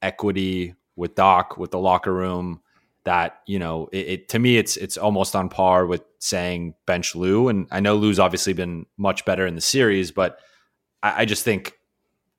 equity 0.00 0.74
with 0.96 1.16
Doc, 1.16 1.58
with 1.58 1.72
the 1.72 1.78
locker 1.78 2.12
room. 2.12 2.60
That 3.04 3.40
you 3.48 3.58
know, 3.58 3.88
it, 3.90 4.06
it, 4.06 4.28
to 4.28 4.38
me, 4.38 4.58
it's 4.58 4.76
it's 4.76 4.96
almost 4.96 5.34
on 5.34 5.48
par 5.48 5.86
with 5.86 6.04
saying 6.20 6.74
bench 6.86 7.16
Lou. 7.16 7.48
And 7.48 7.66
I 7.72 7.80
know 7.80 7.96
Lou's 7.96 8.20
obviously 8.20 8.52
been 8.52 8.86
much 8.96 9.24
better 9.24 9.44
in 9.44 9.56
the 9.56 9.60
series, 9.60 10.12
but 10.12 10.38
I, 11.02 11.22
I 11.22 11.24
just 11.24 11.44
think, 11.44 11.72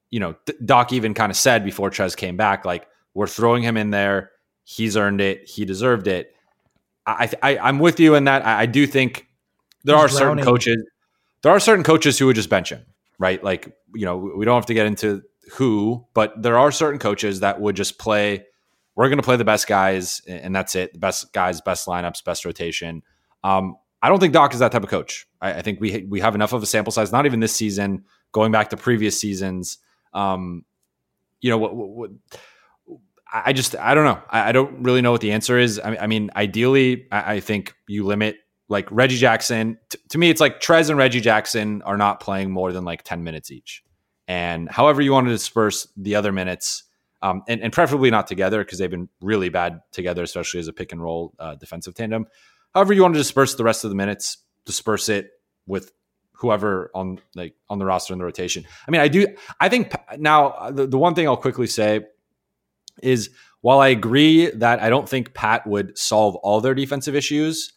you 0.09 0.21
know, 0.21 0.35
Doc 0.63 0.93
even 0.93 1.13
kind 1.13 1.31
of 1.31 1.35
said 1.35 1.65
before 1.65 1.89
Trez 1.89 2.15
came 2.15 2.37
back, 2.37 2.63
like 2.63 2.87
we're 3.13 3.27
throwing 3.27 3.61
him 3.61 3.75
in 3.75 3.89
there. 3.89 4.31
He's 4.63 4.95
earned 4.95 5.19
it. 5.19 5.49
He 5.49 5.65
deserved 5.65 6.07
it. 6.07 6.33
I, 7.05 7.29
I 7.43 7.69
am 7.69 7.79
with 7.79 7.99
you 7.99 8.15
in 8.15 8.23
that. 8.23 8.45
I, 8.45 8.61
I 8.61 8.65
do 8.65 8.87
think 8.87 9.27
there 9.83 9.95
are 9.95 10.07
drowning. 10.07 10.17
certain 10.17 10.43
coaches. 10.43 10.83
There 11.41 11.51
are 11.51 11.59
certain 11.59 11.83
coaches 11.83 12.17
who 12.17 12.27
would 12.27 12.35
just 12.35 12.49
bench 12.49 12.71
him, 12.71 12.85
right? 13.19 13.43
Like 13.43 13.75
you 13.93 14.05
know, 14.05 14.17
we 14.17 14.45
don't 14.45 14.55
have 14.55 14.65
to 14.67 14.73
get 14.73 14.85
into 14.85 15.23
who, 15.53 16.05
but 16.13 16.41
there 16.41 16.57
are 16.57 16.71
certain 16.71 16.99
coaches 16.99 17.41
that 17.41 17.59
would 17.59 17.75
just 17.75 17.99
play. 17.99 18.45
We're 18.95 19.09
going 19.09 19.17
to 19.17 19.23
play 19.23 19.37
the 19.37 19.45
best 19.45 19.67
guys, 19.67 20.21
and 20.27 20.55
that's 20.55 20.75
it. 20.75 20.93
The 20.93 20.99
best 20.99 21.33
guys, 21.33 21.61
best 21.61 21.87
lineups, 21.87 22.23
best 22.23 22.45
rotation. 22.45 23.01
Um, 23.43 23.75
I 24.01 24.09
don't 24.09 24.19
think 24.19 24.33
Doc 24.33 24.53
is 24.53 24.59
that 24.59 24.71
type 24.71 24.83
of 24.83 24.89
coach. 24.89 25.27
I, 25.41 25.53
I, 25.53 25.61
think 25.61 25.79
we 25.79 26.05
we 26.09 26.19
have 26.19 26.35
enough 26.35 26.53
of 26.53 26.61
a 26.61 26.65
sample 26.65 26.91
size. 26.91 27.11
Not 27.11 27.25
even 27.25 27.39
this 27.39 27.55
season, 27.55 28.03
going 28.31 28.51
back 28.51 28.69
to 28.69 28.77
previous 28.77 29.19
seasons. 29.19 29.79
Um, 30.13 30.65
you 31.41 31.49
know 31.49 31.57
what, 31.57 31.75
what, 31.75 31.89
what 31.89 32.11
I 33.33 33.53
just 33.53 33.75
I 33.75 33.95
don't 33.95 34.05
know. 34.05 34.21
I, 34.29 34.49
I, 34.49 34.51
don't 34.51 34.83
really 34.83 35.01
know 35.01 35.11
what 35.11 35.21
the 35.21 35.31
answer 35.31 35.57
is. 35.57 35.79
I, 35.79 35.97
I 35.97 36.07
mean, 36.07 36.29
ideally, 36.35 37.07
I, 37.11 37.35
I, 37.35 37.39
think 37.39 37.73
you 37.87 38.05
limit 38.05 38.37
like 38.69 38.89
Reggie 38.91 39.17
Jackson. 39.17 39.77
T- 39.89 39.99
to 40.09 40.17
me, 40.17 40.29
it's 40.29 40.41
like 40.41 40.59
Trez 40.61 40.89
and 40.89 40.97
Reggie 40.97 41.21
Jackson 41.21 41.81
are 41.83 41.97
not 41.97 42.19
playing 42.19 42.51
more 42.51 42.71
than 42.71 42.85
like 42.85 43.03
ten 43.03 43.23
minutes 43.23 43.51
each. 43.51 43.83
And 44.27 44.69
however 44.69 45.01
you 45.01 45.11
want 45.11 45.27
to 45.27 45.33
disperse 45.33 45.87
the 45.97 46.15
other 46.15 46.31
minutes, 46.31 46.83
um, 47.21 47.43
and, 47.47 47.61
and, 47.61 47.71
preferably 47.71 48.11
not 48.11 48.27
together 48.27 48.63
because 48.63 48.79
they've 48.79 48.89
been 48.89 49.07
really 49.21 49.47
bad 49.47 49.81
together, 49.93 50.23
especially 50.23 50.59
as 50.59 50.67
a 50.67 50.73
pick 50.73 50.91
and 50.91 51.01
roll 51.01 51.33
uh, 51.39 51.55
defensive 51.55 51.93
tandem. 51.93 52.27
However, 52.73 52.91
you 52.91 53.01
want 53.01 53.13
to 53.13 53.19
disperse 53.19 53.55
the 53.55 53.63
rest 53.63 53.85
of 53.85 53.91
the 53.91 53.95
minutes, 53.95 54.39
disperse 54.65 55.07
it 55.07 55.29
with 55.65 55.93
whoever 56.33 56.91
on 56.93 57.19
like 57.35 57.55
on 57.69 57.79
the 57.79 57.85
roster 57.85 58.11
in 58.13 58.19
the 58.19 58.25
rotation. 58.25 58.65
I 58.85 58.91
mean, 58.91 58.99
I 58.99 59.07
do. 59.07 59.27
I 59.59 59.69
think 59.69 59.93
now 60.17 60.47
uh, 60.47 60.71
the, 60.71 60.87
the 60.87 60.97
one 60.97 61.15
thing 61.15 61.27
I'll 61.27 61.37
quickly 61.37 61.67
say 61.67 62.01
is 63.01 63.29
while 63.61 63.79
I 63.79 63.87
agree 63.87 64.49
that 64.51 64.81
I 64.81 64.89
don't 64.89 65.07
think 65.07 65.33
Pat 65.33 65.65
would 65.65 65.97
solve 65.97 66.35
all 66.35 66.59
their 66.59 66.75
defensive 66.75 67.15
issues, 67.15 67.71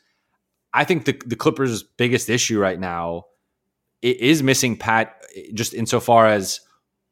I 0.77 0.85
think 0.85 1.07
the 1.07 1.21
the 1.27 1.37
Clippers' 1.37 1.83
biggest 1.83 2.29
issue 2.29 2.61
right 2.61 2.79
now 2.79 3.25
is 4.03 4.43
missing 4.43 4.77
Pat 4.77 5.17
just 5.55 5.73
insofar 5.73 6.27
as 6.27 6.61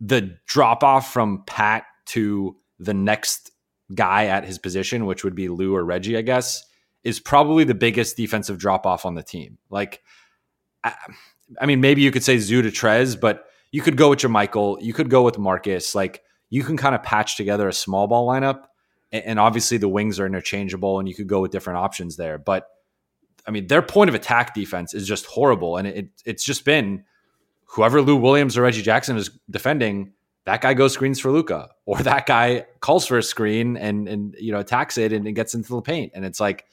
the 0.01 0.37
drop 0.47 0.85
off 0.85 1.13
from 1.13 1.45
Pat 1.47 1.85
to 2.07 2.57
the 2.79 2.93
next 2.93 3.51
guy 3.95 4.27
at 4.27 4.45
his 4.45 4.59
position, 4.59 5.07
which 5.07 5.25
would 5.25 5.35
be 5.35 5.49
Lou 5.49 5.75
or 5.75 5.83
Reggie, 5.83 6.17
I 6.17 6.23
guess, 6.23 6.65
is 7.05 7.21
probably 7.21 7.65
the 7.65 7.75
biggest 7.75 8.17
defensive 8.17 8.59
drop 8.59 8.87
off 8.87 9.07
on 9.07 9.15
the 9.15 9.23
team. 9.23 9.59
Like, 9.71 10.03
I, 10.83 10.95
I, 11.61 11.67
mean, 11.67 11.81
maybe 11.81 12.03
you 12.03 12.11
could 12.11 12.25
say 12.25 12.39
Zoo 12.39 12.63
to 12.63 12.69
Trez, 12.69 13.19
but 13.19 13.47
you 13.73 13.81
could 13.81 13.97
go 13.97 14.11
with 14.11 14.21
JaMychal, 14.21 14.83
you 14.83 14.93
could 14.93 15.09
go 15.09 15.23
with 15.23 15.39
Marcus. 15.39 15.95
Like, 15.95 16.23
you 16.51 16.63
can 16.63 16.77
kind 16.77 16.95
of 16.95 17.03
patch 17.03 17.37
together 17.37 17.69
a 17.69 17.73
small 17.73 18.07
ball 18.07 18.29
lineup, 18.29 18.65
and 19.11 19.39
obviously 19.39 19.79
the 19.79 19.89
wings 19.89 20.21
are 20.21 20.27
interchangeable, 20.27 20.99
and 20.99 21.09
you 21.09 21.15
could 21.15 21.29
go 21.29 21.41
with 21.41 21.51
different 21.51 21.79
options 21.79 22.17
there. 22.17 22.39
But 22.39 22.67
I 23.47 23.51
mean, 23.51 23.67
their 23.67 23.83
point 23.83 24.09
of 24.09 24.15
attack 24.15 24.55
defense 24.55 24.95
is 24.95 25.07
just 25.07 25.27
horrible, 25.27 25.77
and 25.77 25.87
it, 25.87 26.09
it's 26.25 26.45
just 26.45 26.65
been 26.65 27.05
whoever 27.67 28.01
Lou 28.01 28.17
Williams 28.17 28.57
or 28.57 28.63
Reggie 28.63 28.83
Jackson 28.83 29.17
is 29.17 29.31
defending, 29.51 30.13
that 30.45 30.61
guy 30.61 30.75
goes 30.75 30.93
screens 30.93 31.21
for 31.21 31.31
Luca, 31.31 31.69
or 31.87 31.99
that 31.99 32.27
guy 32.27 32.67
calls 32.81 33.07
for 33.07 33.19
a 33.19 33.23
screen 33.23 33.77
and 33.77 34.09
and 34.09 34.37
you 34.39 34.53
know 34.53 34.61
attacks 34.61 34.99
it 34.99 35.13
and, 35.13 35.27
and 35.27 35.37
gets 35.37 35.55
into 35.55 35.75
the 35.75 35.83
paint, 35.83 36.13
and 36.15 36.25
it's 36.25 36.41
like 36.41 36.65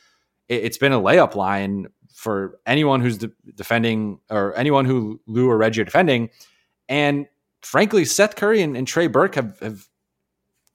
it, 0.47 0.63
has 0.63 0.77
been 0.77 0.93
a 0.93 0.99
layup 0.99 1.36
line 1.36 1.88
for 2.13 2.60
anyone 2.65 3.01
who's 3.01 3.17
de- 3.17 3.31
defending 3.55 4.19
or 4.29 4.55
anyone 4.57 4.86
who 4.86 5.19
Lou 5.25 5.49
or 5.49 5.57
Reggie 5.57 5.81
are 5.81 5.86
defending, 5.86 6.29
and 6.88 7.25
frankly, 7.62 8.05
Seth 8.05 8.36
Curry 8.36 8.62
and, 8.62 8.75
and 8.75 8.88
Trey 8.88 9.07
Burke 9.07 9.36
have, 9.36 9.60
have 9.60 9.88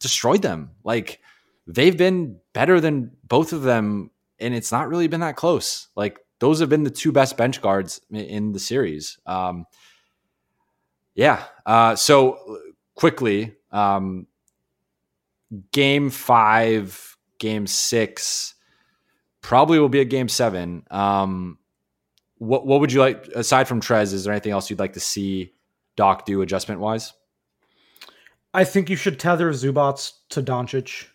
destroyed 0.01 0.43
them. 0.43 0.71
Like 0.85 1.21
they've 1.67 1.97
been 1.97 2.39
better 2.53 2.81
than 2.81 3.13
both 3.25 3.53
of 3.53 3.63
them, 3.63 4.11
and 4.39 4.55
it's 4.55 4.73
not 4.73 4.89
really 4.89 5.09
been 5.09 5.21
that 5.21 5.37
close. 5.37 5.89
Like 5.97 6.19
those 6.41 6.61
have 6.61 6.69
been 6.69 6.85
the 6.85 6.91
two 6.91 7.13
best 7.13 7.37
bench 7.37 7.61
guards 7.61 8.01
in 8.11 8.53
the 8.53 8.59
series. 8.59 9.19
Um, 9.27 9.65
yeah. 11.15 11.45
Uh, 11.65 11.97
so 11.97 12.59
quickly, 12.95 13.55
um, 13.71 14.27
game 15.73 16.11
five, 16.11 17.17
game 17.39 17.67
six, 17.67 18.55
probably 19.41 19.79
will 19.79 19.89
be 19.89 20.01
a 20.01 20.05
game 20.05 20.29
seven. 20.29 20.85
Um, 20.91 21.59
what 22.39 22.67
what 22.67 22.81
would 22.81 22.93
you 22.93 23.01
like 23.01 23.27
aside 23.29 23.67
from 23.67 23.81
Trez? 23.81 24.13
Is 24.13 24.25
there 24.25 24.33
anything 24.33 24.53
else 24.53 24.69
you'd 24.69 24.79
like 24.79 24.93
to 24.93 25.01
see 25.01 25.55
Doc 25.97 26.27
do 26.27 26.43
adjustment 26.43 26.81
wise? 26.81 27.13
I 28.53 28.65
think 28.65 28.91
you 28.91 28.97
should 28.97 29.19
tether 29.19 29.51
Zubac 29.53 30.13
to 30.31 30.43
Doncic. 30.43 31.07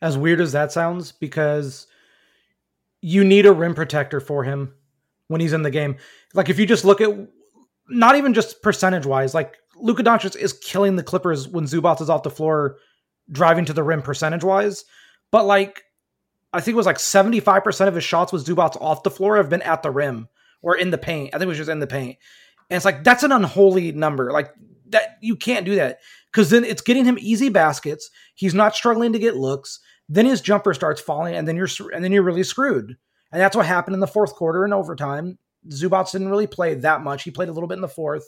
As 0.00 0.16
weird 0.16 0.40
as 0.40 0.52
that 0.52 0.70
sounds, 0.70 1.10
because 1.10 1.88
you 3.00 3.24
need 3.24 3.46
a 3.46 3.52
rim 3.52 3.74
protector 3.74 4.20
for 4.20 4.44
him 4.44 4.74
when 5.28 5.40
he's 5.40 5.52
in 5.52 5.62
the 5.62 5.70
game. 5.70 5.96
Like 6.34 6.48
if 6.48 6.58
you 6.58 6.66
just 6.66 6.84
look 6.84 7.00
at 7.00 7.10
not 7.88 8.16
even 8.16 8.34
just 8.34 8.62
percentage 8.62 9.06
wise, 9.06 9.34
like 9.34 9.56
Luka 9.76 10.02
Doncic 10.02 10.36
is 10.36 10.52
killing 10.52 10.96
the 10.96 11.02
Clippers 11.02 11.48
when 11.48 11.64
Zubac 11.64 12.00
is 12.00 12.10
off 12.10 12.22
the 12.22 12.30
floor 12.30 12.78
driving 13.30 13.64
to 13.66 13.72
the 13.72 13.82
rim 13.82 14.02
percentage 14.02 14.44
wise. 14.44 14.84
But 15.30 15.46
like 15.46 15.84
I 16.52 16.60
think 16.60 16.74
it 16.74 16.78
was 16.78 16.86
like 16.86 16.96
75% 16.96 17.88
of 17.88 17.94
his 17.94 18.04
shots 18.04 18.32
with 18.32 18.46
Zubac 18.46 18.80
off 18.80 19.02
the 19.02 19.10
floor 19.10 19.36
have 19.36 19.50
been 19.50 19.62
at 19.62 19.82
the 19.82 19.90
rim 19.90 20.28
or 20.62 20.76
in 20.76 20.90
the 20.90 20.98
paint. 20.98 21.34
I 21.34 21.38
think 21.38 21.44
it 21.44 21.48
was 21.48 21.58
just 21.58 21.70
in 21.70 21.80
the 21.80 21.86
paint. 21.86 22.16
And 22.70 22.76
it's 22.76 22.84
like 22.84 23.04
that's 23.04 23.22
an 23.22 23.32
unholy 23.32 23.92
number. 23.92 24.32
Like 24.32 24.52
that 24.88 25.18
you 25.20 25.36
can't 25.36 25.66
do 25.66 25.76
that 25.76 26.00
because 26.32 26.50
then 26.50 26.64
it's 26.64 26.82
getting 26.82 27.04
him 27.04 27.18
easy 27.20 27.48
baskets. 27.48 28.10
He's 28.34 28.54
not 28.54 28.74
struggling 28.74 29.12
to 29.12 29.18
get 29.18 29.36
looks. 29.36 29.80
Then 30.08 30.26
his 30.26 30.40
jumper 30.40 30.74
starts 30.74 31.00
falling, 31.00 31.34
and 31.34 31.46
then 31.46 31.56
you're 31.56 31.68
and 31.94 32.02
then 32.02 32.12
you're 32.12 32.22
really 32.22 32.44
screwed. 32.44 32.96
And 33.30 33.40
that's 33.40 33.56
what 33.56 33.66
happened 33.66 33.94
in 33.94 34.00
the 34.00 34.06
fourth 34.06 34.34
quarter 34.34 34.64
and 34.64 34.72
overtime. 34.72 35.38
Zubac 35.68 36.10
didn't 36.10 36.30
really 36.30 36.46
play 36.46 36.74
that 36.74 37.02
much. 37.02 37.24
He 37.24 37.30
played 37.30 37.48
a 37.48 37.52
little 37.52 37.68
bit 37.68 37.74
in 37.74 37.82
the 37.82 37.88
fourth. 37.88 38.26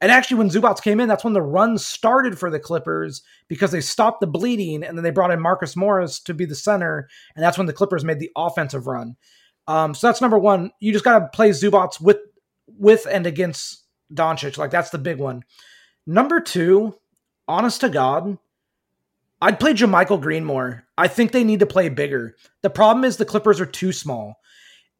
And 0.00 0.10
actually, 0.10 0.38
when 0.38 0.48
Zubac 0.48 0.80
came 0.82 0.98
in, 0.98 1.08
that's 1.08 1.24
when 1.24 1.34
the 1.34 1.42
run 1.42 1.76
started 1.76 2.38
for 2.38 2.50
the 2.50 2.58
Clippers 2.58 3.22
because 3.48 3.70
they 3.70 3.82
stopped 3.82 4.20
the 4.20 4.26
bleeding, 4.26 4.82
and 4.82 4.96
then 4.96 5.02
they 5.02 5.10
brought 5.10 5.30
in 5.30 5.40
Marcus 5.40 5.76
Morris 5.76 6.20
to 6.20 6.32
be 6.32 6.46
the 6.46 6.54
center, 6.54 7.08
and 7.36 7.44
that's 7.44 7.58
when 7.58 7.66
the 7.66 7.72
Clippers 7.74 8.04
made 8.04 8.18
the 8.18 8.30
offensive 8.34 8.86
run. 8.86 9.16
Um, 9.66 9.94
so 9.94 10.06
that's 10.06 10.22
number 10.22 10.38
one. 10.38 10.70
You 10.80 10.92
just 10.92 11.04
got 11.04 11.18
to 11.18 11.28
play 11.34 11.50
Zubac 11.50 12.00
with 12.00 12.16
with 12.66 13.06
and 13.10 13.26
against 13.26 13.84
Doncic. 14.12 14.56
Like 14.56 14.70
that's 14.70 14.90
the 14.90 14.98
big 14.98 15.18
one. 15.18 15.42
Number 16.06 16.40
two, 16.40 16.94
honest 17.46 17.82
to 17.82 17.90
God, 17.90 18.38
I'd 19.40 19.60
play 19.60 19.72
JaMychal 19.72 20.20
Green 20.20 20.44
more. 20.44 20.84
I 20.98 21.08
think 21.08 21.32
they 21.32 21.44
need 21.44 21.60
to 21.60 21.66
play 21.66 21.88
bigger. 21.88 22.36
The 22.62 22.70
problem 22.70 23.04
is 23.04 23.16
the 23.16 23.24
Clippers 23.24 23.60
are 23.60 23.66
too 23.66 23.92
small. 23.92 24.36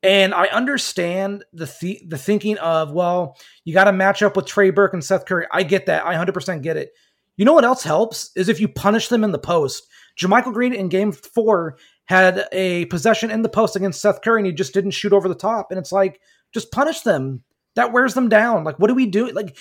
And 0.02 0.32
I 0.32 0.46
understand 0.46 1.44
the 1.52 1.66
th- 1.66 2.02
the 2.08 2.16
thinking 2.16 2.56
of, 2.58 2.90
well, 2.92 3.36
you 3.64 3.74
got 3.74 3.84
to 3.84 3.92
match 3.92 4.22
up 4.22 4.34
with 4.34 4.46
Trey 4.46 4.70
Burke 4.70 4.94
and 4.94 5.04
Seth 5.04 5.26
Curry. 5.26 5.46
I 5.52 5.62
get 5.62 5.86
that. 5.86 6.06
I 6.06 6.14
100% 6.14 6.62
get 6.62 6.78
it. 6.78 6.92
You 7.36 7.44
know 7.44 7.52
what 7.52 7.64
else 7.64 7.82
helps 7.82 8.30
is 8.34 8.48
if 8.48 8.60
you 8.60 8.68
punish 8.68 9.08
them 9.08 9.24
in 9.24 9.32
the 9.32 9.38
post. 9.38 9.86
JaMychal 10.18 10.54
Green 10.54 10.72
in 10.72 10.88
game 10.88 11.12
four 11.12 11.76
had 12.06 12.46
a 12.50 12.86
possession 12.86 13.30
in 13.30 13.42
the 13.42 13.48
post 13.48 13.76
against 13.76 14.00
Seth 14.00 14.22
Curry 14.22 14.40
and 14.40 14.46
he 14.46 14.52
just 14.52 14.74
didn't 14.74 14.90
shoot 14.92 15.12
over 15.12 15.28
the 15.28 15.34
top. 15.34 15.70
And 15.70 15.78
it's 15.78 15.92
like, 15.92 16.20
just 16.52 16.72
punish 16.72 17.00
them. 17.02 17.44
That 17.76 17.92
wears 17.92 18.14
them 18.14 18.28
down. 18.28 18.64
Like, 18.64 18.78
what 18.78 18.88
do 18.88 18.94
we 18.94 19.06
do? 19.06 19.30
Like, 19.30 19.56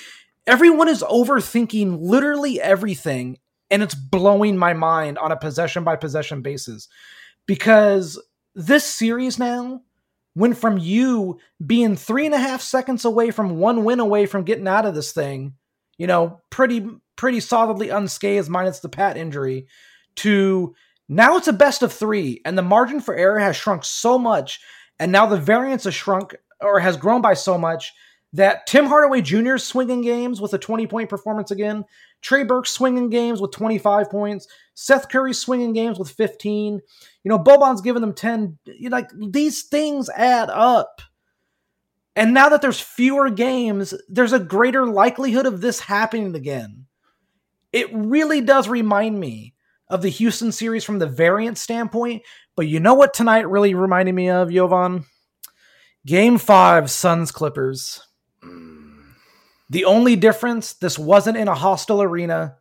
everyone 0.47 0.87
is 0.87 1.03
overthinking 1.03 1.99
literally 2.01 2.59
everything. 2.59 3.37
And 3.71 3.83
it's 3.83 3.95
blowing 3.95 4.57
my 4.57 4.73
mind 4.73 5.17
on 5.17 5.31
a 5.31 5.37
possession 5.37 5.83
by 5.83 5.95
possession 5.95 6.41
basis. 6.41 6.87
Because 7.45 8.21
this 8.55 8.85
series 8.85 9.39
now 9.39 9.81
went 10.35 10.57
from 10.57 10.77
you 10.77 11.39
being 11.65 11.95
three 11.95 12.25
and 12.25 12.35
a 12.35 12.39
half 12.39 12.61
seconds 12.61 13.05
away 13.05 13.31
from 13.31 13.57
one 13.57 13.83
win 13.83 13.99
away 13.99 14.25
from 14.25 14.43
getting 14.43 14.67
out 14.67 14.85
of 14.85 14.95
this 14.95 15.11
thing, 15.11 15.53
you 15.97 16.07
know, 16.07 16.41
pretty, 16.49 16.87
pretty 17.15 17.39
solidly 17.39 17.89
unscathed, 17.89 18.49
minus 18.49 18.79
the 18.79 18.89
Pat 18.89 19.17
injury, 19.17 19.67
to 20.15 20.75
now 21.07 21.37
it's 21.37 21.47
a 21.47 21.53
best 21.53 21.81
of 21.81 21.91
three, 21.91 22.41
and 22.45 22.57
the 22.57 22.61
margin 22.61 23.01
for 23.01 23.15
error 23.15 23.39
has 23.39 23.55
shrunk 23.55 23.83
so 23.83 24.17
much, 24.17 24.61
and 24.99 25.11
now 25.11 25.25
the 25.25 25.37
variance 25.37 25.85
has 25.85 25.95
shrunk 25.95 26.35
or 26.61 26.79
has 26.79 26.97
grown 26.97 27.21
by 27.21 27.33
so 27.33 27.57
much 27.57 27.93
that 28.33 28.67
Tim 28.67 28.85
Hardaway 28.85 29.21
Jr. 29.21 29.57
swinging 29.57 30.01
games 30.01 30.39
with 30.39 30.53
a 30.53 30.59
20 30.59 30.87
point 30.87 31.09
performance 31.09 31.51
again. 31.51 31.85
Trey 32.21 32.43
Burke 32.43 32.67
swinging 32.67 33.09
games 33.09 33.41
with 33.41 33.51
25 33.51 34.09
points. 34.09 34.47
Seth 34.75 35.09
Curry 35.09 35.33
swinging 35.33 35.73
games 35.73 35.97
with 35.97 36.11
15. 36.11 36.81
You 37.23 37.29
know, 37.29 37.39
Boban's 37.39 37.81
giving 37.81 38.01
them 38.01 38.13
10. 38.13 38.57
You 38.65 38.89
like 38.89 39.09
these 39.17 39.63
things 39.63 40.09
add 40.09 40.49
up. 40.49 41.01
And 42.15 42.33
now 42.33 42.49
that 42.49 42.61
there's 42.61 42.79
fewer 42.79 43.29
games, 43.29 43.93
there's 44.09 44.33
a 44.33 44.39
greater 44.39 44.85
likelihood 44.85 45.45
of 45.45 45.61
this 45.61 45.79
happening 45.79 46.35
again. 46.35 46.85
It 47.71 47.89
really 47.93 48.41
does 48.41 48.67
remind 48.67 49.19
me 49.19 49.53
of 49.89 50.01
the 50.01 50.09
Houston 50.09 50.51
series 50.51 50.83
from 50.83 50.99
the 50.99 51.07
variant 51.07 51.57
standpoint. 51.57 52.23
But 52.55 52.67
you 52.67 52.79
know 52.79 52.93
what 52.93 53.13
tonight 53.13 53.49
really 53.49 53.73
reminded 53.73 54.13
me 54.13 54.29
of, 54.29 54.51
Jovan? 54.51 55.05
Game 56.05 56.37
five, 56.37 56.91
Suns 56.91 57.31
Clippers. 57.31 58.01
The 59.69 59.85
only 59.85 60.15
difference, 60.15 60.73
this 60.73 60.97
wasn't 60.97 61.37
in 61.37 61.47
a 61.47 61.55
hostile 61.55 62.01
arena, 62.01 62.57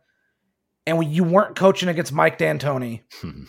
and 0.85 1.03
you 1.11 1.23
weren't 1.23 1.55
coaching 1.55 1.89
against 1.89 2.13
Mike 2.13 2.37
D'Antoni. 2.37 3.01
Hmm. 3.21 3.43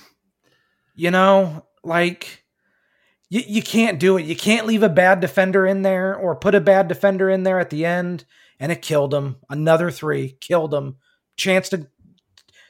you 0.95 1.11
know, 1.11 1.67
like 1.83 2.45
you, 3.29 3.43
you 3.47 3.63
can't 3.63 3.99
do 3.99 4.17
it. 4.17 4.27
You 4.27 4.37
can't 4.37 4.67
leave 4.67 4.83
a 4.83 4.89
bad 4.89 5.21
defender 5.21 5.67
in 5.67 5.83
there 5.83 6.15
or 6.15 6.37
put 6.37 6.55
a 6.55 6.61
bad 6.61 6.89
defender 6.89 7.31
in 7.31 7.43
there 7.45 7.59
at 7.61 7.71
the 7.71 7.87
end, 7.87 8.25
and 8.59 8.73
it 8.73 8.83
killed 8.83 9.15
him. 9.15 9.37
Another 9.49 9.91
three 9.91 10.37
killed 10.41 10.75
him. 10.75 10.97
Chance 11.37 11.71
to 11.71 11.87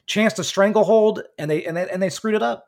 chance 0.07 0.35
to 0.35 0.45
stranglehold, 0.45 1.23
and 1.39 1.51
they 1.51 1.65
and 1.65 1.77
they, 1.77 1.89
and 1.89 2.03
they 2.03 2.11
screwed 2.11 2.35
it 2.35 2.43
up. 2.43 2.67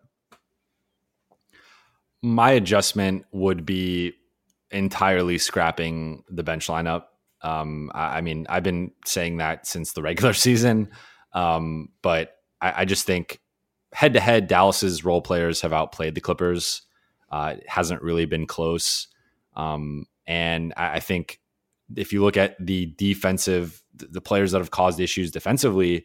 My 2.22 2.52
adjustment 2.52 3.26
would 3.32 3.66
be 3.66 4.14
entirely 4.70 5.38
scrapping 5.38 6.24
the 6.30 6.42
bench 6.42 6.68
lineup. 6.68 7.04
Um, 7.42 7.90
I, 7.94 8.18
I, 8.18 8.20
mean, 8.20 8.46
I've 8.48 8.62
been 8.62 8.92
saying 9.04 9.38
that 9.38 9.66
since 9.66 9.92
the 9.92 10.02
regular 10.02 10.32
season, 10.32 10.90
um, 11.32 11.88
but 12.02 12.36
I, 12.60 12.82
I, 12.82 12.84
just 12.84 13.06
think 13.06 13.40
head 13.92 14.14
to 14.14 14.20
head, 14.20 14.46
Dallas's 14.46 15.04
role 15.04 15.22
players 15.22 15.60
have 15.62 15.72
outplayed 15.72 16.14
the 16.14 16.20
Clippers. 16.20 16.82
Uh, 17.30 17.54
it 17.56 17.68
hasn't 17.68 18.02
really 18.02 18.26
been 18.26 18.46
close, 18.46 19.08
um, 19.56 20.06
and 20.26 20.72
I, 20.76 20.96
I 20.96 21.00
think 21.00 21.40
if 21.96 22.12
you 22.12 22.22
look 22.22 22.36
at 22.36 22.56
the 22.64 22.86
defensive, 22.96 23.82
the 23.94 24.20
players 24.20 24.52
that 24.52 24.58
have 24.58 24.70
caused 24.70 25.00
issues 25.00 25.30
defensively, 25.30 26.04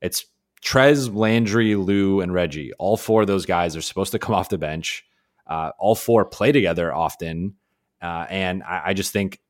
it's 0.00 0.26
Trez, 0.64 1.14
Landry, 1.14 1.74
Lou, 1.76 2.20
and 2.20 2.32
Reggie. 2.32 2.72
All 2.78 2.96
four 2.96 3.20
of 3.20 3.26
those 3.26 3.46
guys 3.46 3.76
are 3.76 3.82
supposed 3.82 4.12
to 4.12 4.18
come 4.18 4.34
off 4.34 4.48
the 4.48 4.58
bench. 4.58 5.04
Uh, 5.46 5.70
all 5.78 5.94
four 5.94 6.24
play 6.24 6.52
together 6.52 6.92
often. 6.92 7.54
Uh, 8.00 8.26
and 8.30 8.62
I, 8.62 8.82
I, 8.86 8.94
just 8.94 9.12
think 9.12 9.40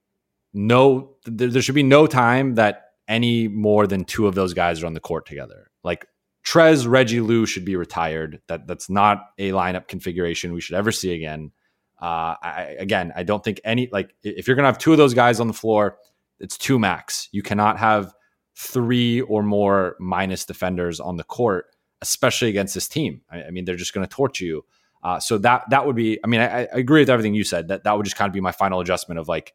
no, 0.55 1.17
there, 1.27 1.49
there, 1.49 1.63
should 1.63 1.75
be 1.75 1.83
no 1.83 2.07
time 2.07 2.55
that 2.55 2.93
any 3.09 3.49
more 3.49 3.87
than 3.87 4.05
two 4.05 4.27
of 4.27 4.35
those 4.35 4.55
guys 4.55 4.83
are 4.83 4.87
on 4.87 4.95
the 4.95 5.01
court 5.01 5.27
together. 5.27 5.71
Like 5.83 6.07
Trez, 6.45 6.89
Reggie, 6.89 7.21
Lou 7.21 7.45
should 7.45 7.65
be 7.65 7.77
retired. 7.77 8.41
That 8.47 8.67
that's 8.67 8.89
not 8.89 9.27
a 9.39 9.51
lineup 9.51 9.89
configuration 9.89 10.53
we 10.53 10.61
should 10.61 10.77
ever 10.77 10.93
see 10.93 11.13
again. 11.13 11.53
Uh, 12.01 12.37
I, 12.43 12.77
again, 12.79 13.13
I 13.17 13.23
don't 13.23 13.43
think 13.43 13.61
any 13.65 13.89
like 13.93 14.15
if 14.23 14.47
you're 14.47 14.57
gonna 14.57 14.69
have 14.69 14.79
two 14.79 14.93
of 14.93 14.99
those 14.99 15.15
guys 15.15 15.41
on 15.41 15.49
the 15.49 15.55
floor, 15.55 15.99
it's 16.41 16.57
two 16.57 16.79
max. 16.79 17.29
You 17.33 17.43
cannot 17.43 17.79
have 17.79 18.15
three 18.57 19.21
or 19.23 19.43
more 19.43 19.97
minus 19.99 20.45
defenders 20.45 21.01
on 21.01 21.17
the 21.17 21.25
court, 21.25 21.67
especially 22.03 22.49
against 22.49 22.75
this 22.75 22.89
team. 22.89 23.23
I, 23.31 23.45
I 23.45 23.51
mean, 23.51 23.65
they're 23.65 23.77
just 23.77 23.93
going 23.93 24.07
to 24.07 24.15
torch 24.15 24.41
you. 24.41 24.65
Uh, 25.03 25.21
so 25.21 25.39
that 25.39 25.65
that 25.71 25.87
would 25.87 25.97
be. 25.97 26.19
I 26.25 26.27
mean, 26.27 26.41
I, 26.41 26.63
I, 26.63 26.69
agree 26.73 27.03
with 27.03 27.11
everything 27.11 27.35
you 27.35 27.45
said. 27.45 27.69
That 27.69 27.85
that 27.85 27.97
would 27.97 28.05
just 28.05 28.17
kind 28.17 28.29
of 28.29 28.33
be 28.33 28.41
my 28.41 28.53
final 28.53 28.81
adjustment 28.81 29.19
of 29.19 29.29
like, 29.29 29.53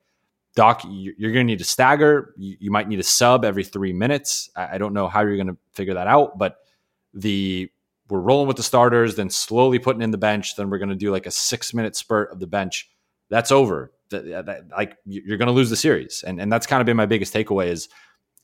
Doc, 0.56 0.82
you're 0.88 1.32
going 1.32 1.46
to 1.46 1.52
need 1.52 1.60
to 1.60 1.66
stagger. 1.66 2.34
You, 2.38 2.72
might 2.72 2.88
need 2.88 3.00
a 3.00 3.04
sub 3.04 3.46
every 3.46 3.64
three 3.64 3.94
minutes. 3.94 4.50
I, 4.56 4.78
don't 4.78 4.94
know 4.94 5.08
how 5.08 5.22
you're 5.22 5.36
going 5.36 5.48
to 5.48 5.58
figure 5.74 5.94
that 5.94 6.08
out, 6.08 6.38
but 6.38 6.58
the 7.14 7.72
we're 8.10 8.20
rolling 8.20 8.48
with 8.48 8.58
the 8.58 8.64
starters, 8.64 9.16
then 9.16 9.30
slowly 9.30 9.78
putting 9.78 10.02
in 10.02 10.12
the 10.12 10.18
bench. 10.18 10.56
Then 10.56 10.70
we're 10.70 10.80
going 10.80 10.90
to 10.90 10.96
do 10.96 11.12
like 11.12 11.28
a 11.28 11.32
six 11.32 11.74
minute 11.74 11.96
spurt 11.96 12.32
of 12.32 12.40
the 12.40 12.48
bench. 12.48 12.90
That's 13.30 13.52
over. 13.52 13.94
That, 14.10 14.48
that, 14.48 14.70
like 14.76 14.98
you're 15.06 15.38
going 15.38 15.48
to 15.48 15.54
lose 15.54 15.70
the 15.70 15.76
series, 15.76 16.24
and 16.26 16.42
and 16.42 16.52
that's 16.52 16.66
kind 16.66 16.82
of 16.82 16.88
been 16.88 16.98
my 16.98 17.06
biggest 17.06 17.32
takeaway 17.32 17.68
is 17.68 17.90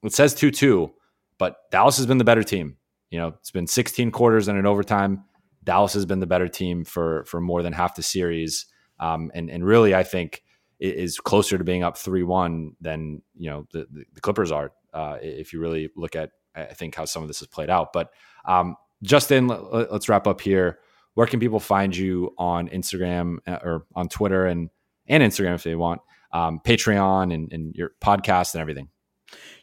it 0.04 0.14
says 0.14 0.36
2 0.36 0.52
2, 0.52 0.94
but 1.40 1.70
Dallas 1.72 1.98
has 1.98 2.06
been 2.06 2.20
the 2.20 2.24
better 2.24 2.44
team. 2.44 2.78
You 3.10 3.18
know, 3.18 3.28
it's 3.40 3.50
been 3.50 3.66
16 3.66 4.12
quarters 4.12 4.48
and 4.48 4.60
an 4.60 4.68
overtime. 4.68 5.24
Dallas 5.64 5.94
has 5.94 6.06
been 6.06 6.20
the 6.20 6.28
better 6.28 6.48
team 6.48 6.86
for 6.86 7.26
for 7.26 7.42
more 7.42 7.64
than 7.64 7.74
half 7.74 7.96
the 7.96 8.04
series. 8.04 8.68
Um, 9.00 9.32
and 9.34 9.50
and 9.50 9.66
really, 9.66 9.96
I 9.96 10.04
think 10.04 10.44
is 10.80 11.20
closer 11.20 11.58
to 11.58 11.64
being 11.64 11.84
up 11.84 11.98
three 11.98 12.24
one 12.24 12.76
than 12.82 13.22
you 13.36 13.50
know 13.50 13.68
the, 13.72 13.88
the 14.14 14.22
Clippers 14.22 14.52
are. 14.52 14.72
Uh, 14.94 15.18
if 15.22 15.54
you 15.54 15.60
really 15.60 15.90
look 15.96 16.16
at, 16.16 16.32
I 16.56 16.66
think 16.66 16.96
how 16.96 17.06
some 17.06 17.22
of 17.22 17.28
this 17.28 17.40
has 17.40 17.48
played 17.48 17.70
out. 17.70 17.94
But 17.94 18.12
um, 18.46 18.76
Justin, 19.04 19.48
let, 19.48 19.92
us 19.92 20.10
wrap 20.10 20.28
up 20.28 20.42
here. 20.42 20.80
Where 21.14 21.28
can 21.28 21.40
people 21.40 21.60
find 21.60 21.96
you 21.96 22.34
on 22.38 22.68
Instagram 22.70 23.38
uh, 23.48 23.60
or 23.64 23.86
on 23.96 24.10
Twitter 24.10 24.46
and 24.46 24.70
and 25.08 25.24
Instagram 25.24 25.56
if 25.56 25.64
they 25.64 25.76
want, 25.76 26.02
um, 26.34 26.60
Patreon 26.64 27.34
and, 27.34 27.52
and 27.54 27.76
your 27.76 27.92
podcast 28.02 28.54
and 28.54 28.62
everything? 28.62 28.90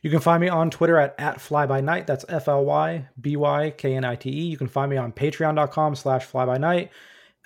You 0.02 0.10
can 0.10 0.20
find 0.20 0.40
me 0.40 0.48
on 0.48 0.70
Twitter 0.70 0.98
at, 0.98 1.14
at 1.18 1.38
flybynight. 1.38 2.06
That's 2.06 2.24
F 2.28 2.48
L 2.48 2.64
Y 2.64 3.08
B 3.20 3.36
Y 3.36 3.70
K 3.76 3.94
N 3.94 4.04
I 4.04 4.16
T 4.16 4.30
E. 4.30 4.42
You 4.44 4.56
can 4.56 4.68
find 4.68 4.90
me 4.90 4.96
on 4.96 5.12
patreon.com 5.12 5.94
slash 5.94 6.26
flybynight. 6.26 6.88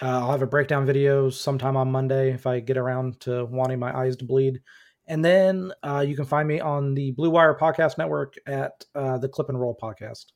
Uh, 0.01 0.21
I'll 0.21 0.33
have 0.33 0.43
a 0.43 0.47
breakdown 0.47 0.85
video 0.85 1.31
sometime 1.31 1.77
on 1.77 1.91
Monday 1.91 2.33
if 2.33 2.47
I 2.47 2.61
get 2.61 2.77
around 2.77 3.21
to 3.21 3.45
wanting 3.47 3.79
my 3.79 3.97
eyes 3.97 4.17
to 4.17 4.25
bleed. 4.25 4.61
And 5.07 5.25
then 5.25 5.73
uh, 5.83 6.05
you 6.07 6.17
can 6.17 6.25
find 6.25 6.47
me 6.47 6.61
on 6.61 6.95
the 6.95 7.13
Blue 7.13 7.31
Wire 7.31 7.57
Podcast 7.59 7.97
Network 7.97 8.35
at 8.47 8.85
uh, 8.95 9.19
the 9.19 9.29
Clip 9.29 9.49
and 9.49 9.59
Roll 9.59 9.77
Podcast. 9.81 10.27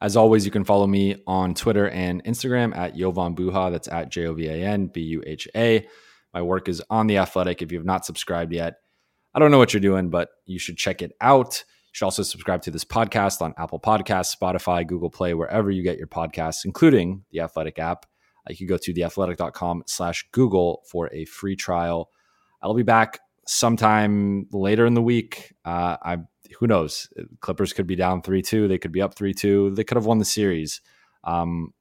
As 0.00 0.16
always, 0.16 0.44
you 0.44 0.50
can 0.50 0.64
follow 0.64 0.86
me 0.86 1.22
on 1.26 1.54
Twitter 1.54 1.88
and 1.88 2.22
Instagram 2.24 2.76
at 2.76 2.96
Jovan 2.96 3.34
Buha. 3.34 3.70
That's 3.70 3.88
at 3.88 4.10
J 4.10 4.26
O 4.26 4.34
V 4.34 4.46
A 4.48 4.66
N 4.66 4.86
B 4.88 5.00
U 5.02 5.22
H 5.26 5.48
A. 5.54 5.86
My 6.34 6.42
work 6.42 6.68
is 6.68 6.82
on 6.90 7.06
The 7.06 7.18
Athletic. 7.18 7.62
If 7.62 7.72
you 7.72 7.78
have 7.78 7.86
not 7.86 8.04
subscribed 8.04 8.52
yet, 8.52 8.74
I 9.34 9.38
don't 9.38 9.50
know 9.50 9.58
what 9.58 9.72
you're 9.72 9.80
doing, 9.80 10.10
but 10.10 10.30
you 10.44 10.58
should 10.58 10.76
check 10.76 11.00
it 11.00 11.12
out. 11.20 11.62
You 11.66 11.90
should 11.92 12.04
also 12.04 12.22
subscribe 12.22 12.60
to 12.62 12.70
this 12.70 12.84
podcast 12.84 13.40
on 13.40 13.54
Apple 13.56 13.80
Podcasts, 13.80 14.36
Spotify, 14.36 14.86
Google 14.86 15.10
Play, 15.10 15.32
wherever 15.32 15.70
you 15.70 15.82
get 15.82 15.96
your 15.96 16.08
podcasts, 16.08 16.64
including 16.66 17.24
the 17.30 17.40
Athletic 17.40 17.78
app. 17.78 18.04
Uh, 18.46 18.50
you 18.50 18.56
can 18.56 18.66
go 18.66 18.78
to 18.78 18.92
theathletic.com 18.92 19.84
slash 19.86 20.26
Google 20.32 20.82
for 20.90 21.12
a 21.12 21.24
free 21.24 21.56
trial. 21.56 22.10
I'll 22.62 22.74
be 22.74 22.82
back 22.82 23.20
sometime 23.46 24.46
later 24.52 24.86
in 24.86 24.94
the 24.94 25.02
week. 25.02 25.54
Uh, 25.64 25.96
I 26.02 26.18
who 26.58 26.66
knows? 26.66 27.08
Clippers 27.40 27.72
could 27.72 27.86
be 27.86 27.96
down 27.96 28.22
three 28.22 28.42
two. 28.42 28.68
They 28.68 28.78
could 28.78 28.92
be 28.92 29.02
up 29.02 29.14
three 29.14 29.34
two. 29.34 29.70
They 29.70 29.84
could 29.84 29.96
have 29.96 30.06
won 30.06 30.18
the 30.18 30.24
series. 30.24 30.80
Um, 31.24 31.72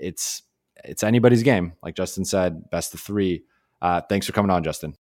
it's 0.00 0.42
it's 0.84 1.02
anybody's 1.02 1.42
game, 1.42 1.74
like 1.82 1.94
Justin 1.94 2.24
said. 2.24 2.70
Best 2.70 2.94
of 2.94 3.00
three. 3.00 3.44
Uh, 3.80 4.00
thanks 4.08 4.26
for 4.26 4.32
coming 4.32 4.50
on, 4.50 4.62
Justin. 4.62 4.94